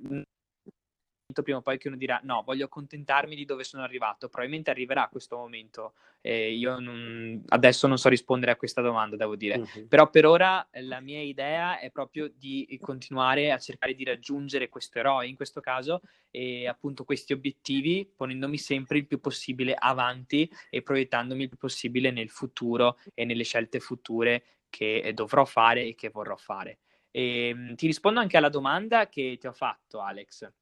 prima 1.42 1.58
o 1.58 1.62
poi 1.62 1.78
che 1.78 1.88
uno 1.88 1.96
dirà 1.96 2.20
no, 2.22 2.42
voglio 2.44 2.66
accontentarmi 2.66 3.34
di 3.34 3.44
dove 3.44 3.64
sono 3.64 3.82
arrivato, 3.82 4.28
probabilmente 4.28 4.70
arriverà 4.70 5.08
questo 5.10 5.36
momento. 5.36 5.94
Eh, 6.20 6.52
io 6.52 6.78
non, 6.80 7.42
adesso 7.48 7.86
non 7.86 7.98
so 7.98 8.08
rispondere 8.08 8.50
a 8.52 8.56
questa 8.56 8.80
domanda, 8.80 9.16
devo 9.16 9.36
dire, 9.36 9.58
uh-huh. 9.58 9.86
però 9.86 10.10
per 10.10 10.26
ora 10.26 10.66
la 10.80 11.00
mia 11.00 11.20
idea 11.20 11.78
è 11.78 11.90
proprio 11.90 12.28
di 12.28 12.78
continuare 12.80 13.52
a 13.52 13.58
cercare 13.58 13.94
di 13.94 14.04
raggiungere 14.04 14.68
questo 14.68 14.98
eroe, 14.98 15.28
in 15.28 15.36
questo 15.36 15.60
caso, 15.60 16.02
e 16.30 16.66
appunto 16.66 17.04
questi 17.04 17.32
obiettivi, 17.32 18.10
ponendomi 18.16 18.58
sempre 18.58 18.98
il 18.98 19.06
più 19.06 19.20
possibile 19.20 19.74
avanti 19.78 20.50
e 20.68 20.82
proiettandomi 20.82 21.42
il 21.42 21.48
più 21.48 21.58
possibile 21.58 22.10
nel 22.10 22.30
futuro 22.30 22.98
e 23.14 23.24
nelle 23.24 23.44
scelte 23.44 23.78
future 23.78 24.42
che 24.68 25.12
dovrò 25.14 25.44
fare 25.44 25.84
e 25.84 25.94
che 25.94 26.10
vorrò 26.10 26.36
fare. 26.36 26.78
E, 27.16 27.48
ehm, 27.48 27.74
ti 27.76 27.86
rispondo 27.86 28.20
anche 28.20 28.36
alla 28.36 28.50
domanda 28.50 29.08
che 29.08 29.38
ti 29.40 29.46
ho 29.46 29.52
fatto, 29.52 30.00
Alex. 30.00 30.52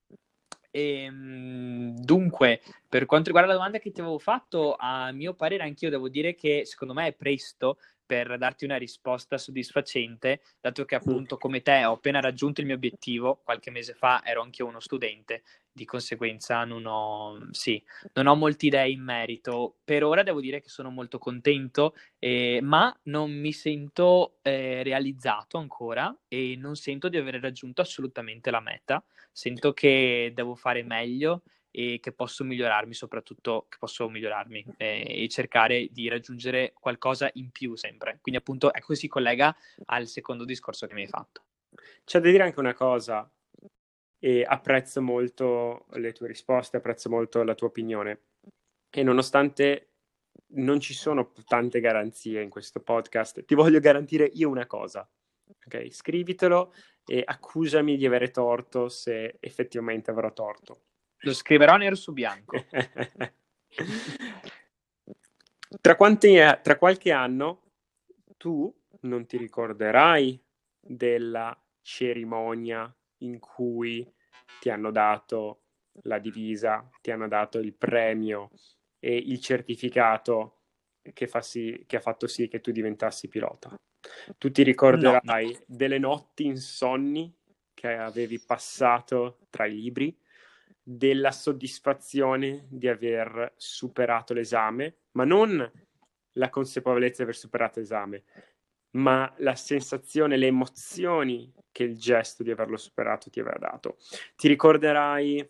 E, 0.76 1.04
ehm, 1.04 1.94
dunque, 2.00 2.60
per 2.88 3.06
quanto 3.06 3.26
riguarda 3.26 3.50
la 3.52 3.56
domanda 3.56 3.78
che 3.78 3.92
ti 3.92 4.00
avevo 4.00 4.18
fatto, 4.18 4.74
a 4.76 5.12
mio 5.12 5.34
parere 5.34 5.62
anch'io 5.62 5.88
devo 5.88 6.08
dire 6.08 6.34
che 6.34 6.64
secondo 6.64 6.92
me 6.94 7.06
è 7.06 7.12
presto 7.14 7.78
per 8.04 8.37
darti 8.37 8.64
una 8.64 8.76
risposta 8.76 9.38
soddisfacente, 9.38 10.40
dato 10.60 10.84
che 10.84 10.96
appunto 10.96 11.37
come 11.38 11.62
te 11.62 11.84
ho 11.84 11.92
appena 11.92 12.20
raggiunto 12.20 12.60
il 12.60 12.66
mio 12.66 12.74
obiettivo, 12.74 13.40
qualche 13.44 13.70
mese 13.70 13.94
fa 13.94 14.20
ero 14.24 14.42
anche 14.42 14.64
uno 14.64 14.80
studente, 14.80 15.44
di 15.72 15.84
conseguenza 15.84 16.64
non 16.64 16.84
ho, 16.87 17.38
sì, 17.52 17.82
non 18.14 18.26
ho 18.26 18.34
molte 18.34 18.66
idee 18.66 18.90
in 18.90 19.00
merito. 19.02 19.76
Per 19.84 20.02
ora 20.04 20.24
devo 20.24 20.40
dire 20.40 20.60
che 20.60 20.68
sono 20.68 20.90
molto 20.90 21.18
contento, 21.18 21.94
eh, 22.18 22.58
ma 22.62 22.94
non 23.04 23.30
mi 23.32 23.52
sento 23.52 24.38
eh, 24.42 24.82
realizzato 24.82 25.56
ancora 25.56 26.14
e 26.28 26.56
non 26.58 26.74
sento 26.74 27.08
di 27.08 27.16
aver 27.16 27.40
raggiunto 27.40 27.80
assolutamente 27.80 28.50
la 28.50 28.60
meta. 28.60 29.02
Sento 29.35 29.73
che 29.73 30.31
devo 30.33 30.55
fare 30.55 30.85
meglio 30.85 31.42
e 31.73 31.99
che 32.01 32.12
posso 32.12 32.44
migliorarmi, 32.44 32.94
soprattutto 32.94 33.66
che 33.68 33.79
posso 33.81 34.09
migliorarmi 34.09 34.64
eh, 34.77 35.25
e 35.25 35.29
cercare 35.29 35.88
di 35.90 36.09
raggiungere 36.09 36.73
qualcosa 36.79 37.29
in 37.33 37.51
più 37.51 37.75
sempre. 37.75 38.18
Quindi 38.20 38.38
appunto 38.38 38.73
ecco 38.73 38.94
si 38.94 39.09
collega 39.09 39.55
al 39.87 40.07
secondo 40.07 40.44
discorso 40.44 40.87
che 40.87 40.94
mi 40.94 41.01
hai 41.01 41.09
fatto. 41.09 41.47
C'è 42.05 42.20
da 42.20 42.31
dire 42.31 42.44
anche 42.44 42.61
una 42.61 42.75
cosa, 42.75 43.29
e 44.25 44.42
apprezzo 44.42 45.03
molto 45.03 45.87
le 45.94 46.12
tue 46.12 46.29
risposte, 46.29 46.77
apprezzo 46.79 47.11
molto 47.11 47.42
la 47.42 47.55
tua 47.55 47.66
opinione. 47.66 48.20
E 48.88 49.03
nonostante 49.03 49.90
non 50.55 50.81
ci 50.81 50.94
sono 50.94 51.33
tante 51.44 51.81
garanzie 51.81 52.40
in 52.40 52.49
questo 52.49 52.81
podcast, 52.81 53.44
ti 53.44 53.55
voglio 53.55 53.81
garantire 53.81 54.25
io 54.25 54.49
una 54.49 54.66
cosa. 54.66 55.07
Ok, 55.66 55.92
scrivitelo 55.92 56.73
e 57.07 57.23
accusami 57.25 57.97
di 57.97 58.07
avere 58.07 58.31
torto 58.31 58.88
se 58.88 59.37
effettivamente 59.40 60.11
avrò 60.11 60.33
torto. 60.33 60.83
Lo 61.19 61.33
scriverò 61.33 61.77
nero 61.77 61.95
su 61.95 62.12
bianco. 62.12 62.64
tra, 65.81 65.97
quanti, 65.97 66.35
tra 66.62 66.77
qualche 66.77 67.12
anno 67.12 67.62
tu 68.37 68.73
non 69.01 69.27
ti 69.27 69.37
ricorderai 69.37 70.43
della 70.81 71.59
cerimonia 71.81 72.95
in 73.19 73.38
cui 73.38 74.11
ti 74.61 74.71
hanno 74.71 74.90
dato 74.90 75.61
la 76.03 76.19
divisa, 76.19 76.88
ti 77.01 77.11
hanno 77.11 77.29
dato 77.29 77.59
il 77.59 77.75
premio 77.75 78.51
e 78.99 79.17
il 79.17 79.40
certificato 79.40 80.61
che, 81.12 81.27
fa 81.27 81.40
sì, 81.40 81.85
che 81.87 81.97
ha 81.97 82.01
fatto 82.01 82.27
sì 82.27 82.49
che 82.49 82.61
tu 82.61 82.71
diventassi 82.71 83.29
pilota. 83.29 83.75
Tu 84.38 84.51
ti 84.51 84.62
ricorderai 84.62 85.47
no. 85.47 85.59
delle 85.67 85.99
notti 85.99 86.45
insonni 86.47 87.33
che 87.73 87.95
avevi 87.95 88.38
passato 88.38 89.38
tra 89.51 89.67
i 89.67 89.75
libri, 89.75 90.17
della 90.83 91.33
soddisfazione 91.33 92.67
di 92.69 92.88
aver 92.88 93.55
superato 93.57 94.35
l'esame, 94.35 94.99
ma 95.12 95.25
non 95.25 95.71
la 96.33 96.51
consapevolezza 96.51 97.17
di 97.17 97.23
aver 97.23 97.37
superato 97.37 97.81
l'esame, 97.81 98.25
ma 98.93 99.33
la 99.38 99.55
sensazione, 99.55 100.37
le 100.37 100.47
emozioni 100.47 101.53
che 101.73 101.85
il 101.85 101.99
gesto 101.99 102.43
di 102.43 102.51
averlo 102.51 102.77
superato 102.77 103.31
ti 103.31 103.40
aveva 103.40 103.59
dato. 103.59 103.97
Ti 104.37 104.47
ricorderai 104.47 105.49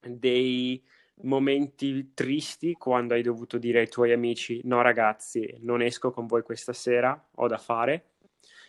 dei 0.00 0.82
momenti 1.22 2.12
tristi 2.14 2.74
quando 2.74 3.14
hai 3.14 3.22
dovuto 3.22 3.58
dire 3.58 3.80
ai 3.80 3.88
tuoi 3.88 4.12
amici 4.12 4.60
no 4.64 4.82
ragazzi, 4.82 5.56
non 5.60 5.82
esco 5.82 6.10
con 6.10 6.26
voi 6.26 6.42
questa 6.42 6.72
sera, 6.72 7.28
ho 7.34 7.46
da 7.46 7.58
fare. 7.58 8.04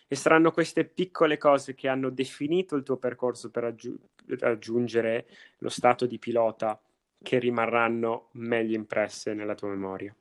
E 0.08 0.14
saranno 0.14 0.50
queste 0.50 0.84
piccole 0.84 1.38
cose 1.38 1.74
che 1.74 1.88
hanno 1.88 2.10
definito 2.10 2.76
il 2.76 2.82
tuo 2.82 2.98
percorso 2.98 3.50
per 3.50 3.62
raggiu- 3.62 3.98
raggiungere 4.38 5.26
lo 5.58 5.70
stato 5.70 6.04
di 6.04 6.18
pilota 6.18 6.78
che 7.22 7.38
rimarranno 7.38 8.28
meglio 8.32 8.76
impresse 8.76 9.32
nella 9.32 9.54
tua 9.54 9.68
memoria. 9.68 10.14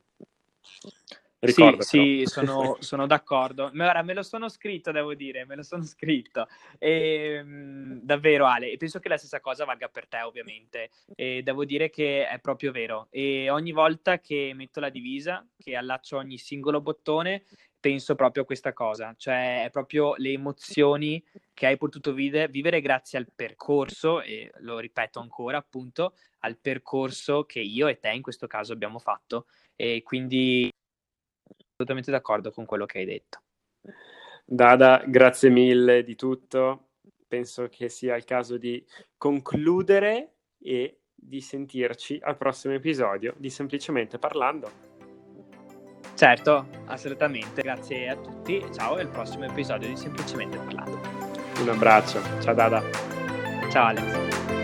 Sì, 1.44 1.76
sì 1.80 2.24
sono, 2.26 2.78
sono, 2.80 3.08
d'accordo. 3.08 3.72
Ora 3.74 4.04
me 4.04 4.14
lo 4.14 4.22
sono 4.22 4.48
scritto, 4.48 4.92
devo 4.92 5.16
dire, 5.16 5.46
me 5.46 5.56
lo 5.56 5.64
sono 5.64 5.84
scritto. 5.84 6.48
E, 6.78 7.38
ehm, 7.40 8.00
davvero, 8.04 8.46
Ale, 8.46 8.72
e 8.72 8.78
penso 8.78 9.00
che 9.00 9.10
la 9.10 9.18
stessa 9.18 9.40
cosa 9.40 9.66
valga 9.66 9.88
per 9.88 10.08
te, 10.08 10.22
ovviamente. 10.22 10.92
E 11.16 11.42
devo 11.44 11.66
dire 11.66 11.90
che 11.90 12.28
è 12.28 12.40
proprio 12.40 12.72
vero. 12.72 13.08
E 13.10 13.50
ogni 13.50 13.72
volta 13.72 14.20
che 14.20 14.52
metto 14.54 14.80
la 14.80 14.90
divisa, 14.90 15.46
che 15.58 15.76
allaccio 15.76 16.18
ogni 16.18 16.38
singolo 16.38 16.80
bottone, 16.80 17.46
penso 17.80 18.14
proprio 18.14 18.44
a 18.44 18.46
questa 18.46 18.74
cosa, 18.74 19.16
cioè 19.18 19.66
è 19.66 19.72
proprio 19.72 20.14
le 20.18 20.30
emozioni 20.30 21.24
che 21.52 21.66
hai 21.66 21.78
potuto 21.78 22.14
vivere, 22.14 22.48
vivere 22.48 22.80
grazie 22.80 23.18
al 23.18 23.28
percorso, 23.34 24.22
e 24.22 24.52
lo 24.60 24.78
ripeto 24.78 25.20
ancora, 25.20 25.58
appunto, 25.58 26.14
al 26.42 26.58
percorso 26.58 27.46
che 27.46 27.60
io 27.60 27.88
e 27.88 27.98
te 27.98 28.12
in 28.12 28.22
questo 28.22 28.46
caso 28.46 28.74
abbiamo 28.74 29.00
fatto. 29.00 29.48
E 29.76 30.04
quindi 30.04 30.70
assolutamente 31.82 32.12
d'accordo 32.12 32.52
con 32.52 32.66
quello 32.66 32.86
che 32.86 33.00
hai 33.00 33.06
detto. 33.06 33.42
Dada, 34.46 35.04
grazie 35.06 35.50
mille 35.50 36.04
di 36.04 36.16
tutto. 36.16 36.90
Penso 37.28 37.68
che 37.70 37.90
sia 37.90 38.16
il 38.16 38.26
caso 38.26 38.58
di 38.58 38.86
concludere 39.18 40.36
e 40.60 41.00
di 41.14 41.40
sentirci 41.40 42.20
al 42.22 42.38
prossimo 42.38 42.74
episodio 42.74 43.34
di 43.38 43.50
Semplicemente 43.50 44.18
Parlando. 44.18 44.90
Certo, 46.16 46.68
assolutamente. 46.86 47.62
Grazie 47.62 48.10
a 48.10 48.16
tutti. 48.16 48.64
Ciao 48.74 48.98
e 48.98 49.02
al 49.02 49.10
prossimo 49.10 49.46
episodio 49.46 49.88
di 49.88 49.96
Semplicemente 49.96 50.58
Parlando. 50.58 51.00
Un 51.62 51.70
abbraccio. 51.70 52.20
Ciao 52.42 52.54
Dada. 52.54 52.82
Ciao 53.70 53.88
Alex. 53.88 54.61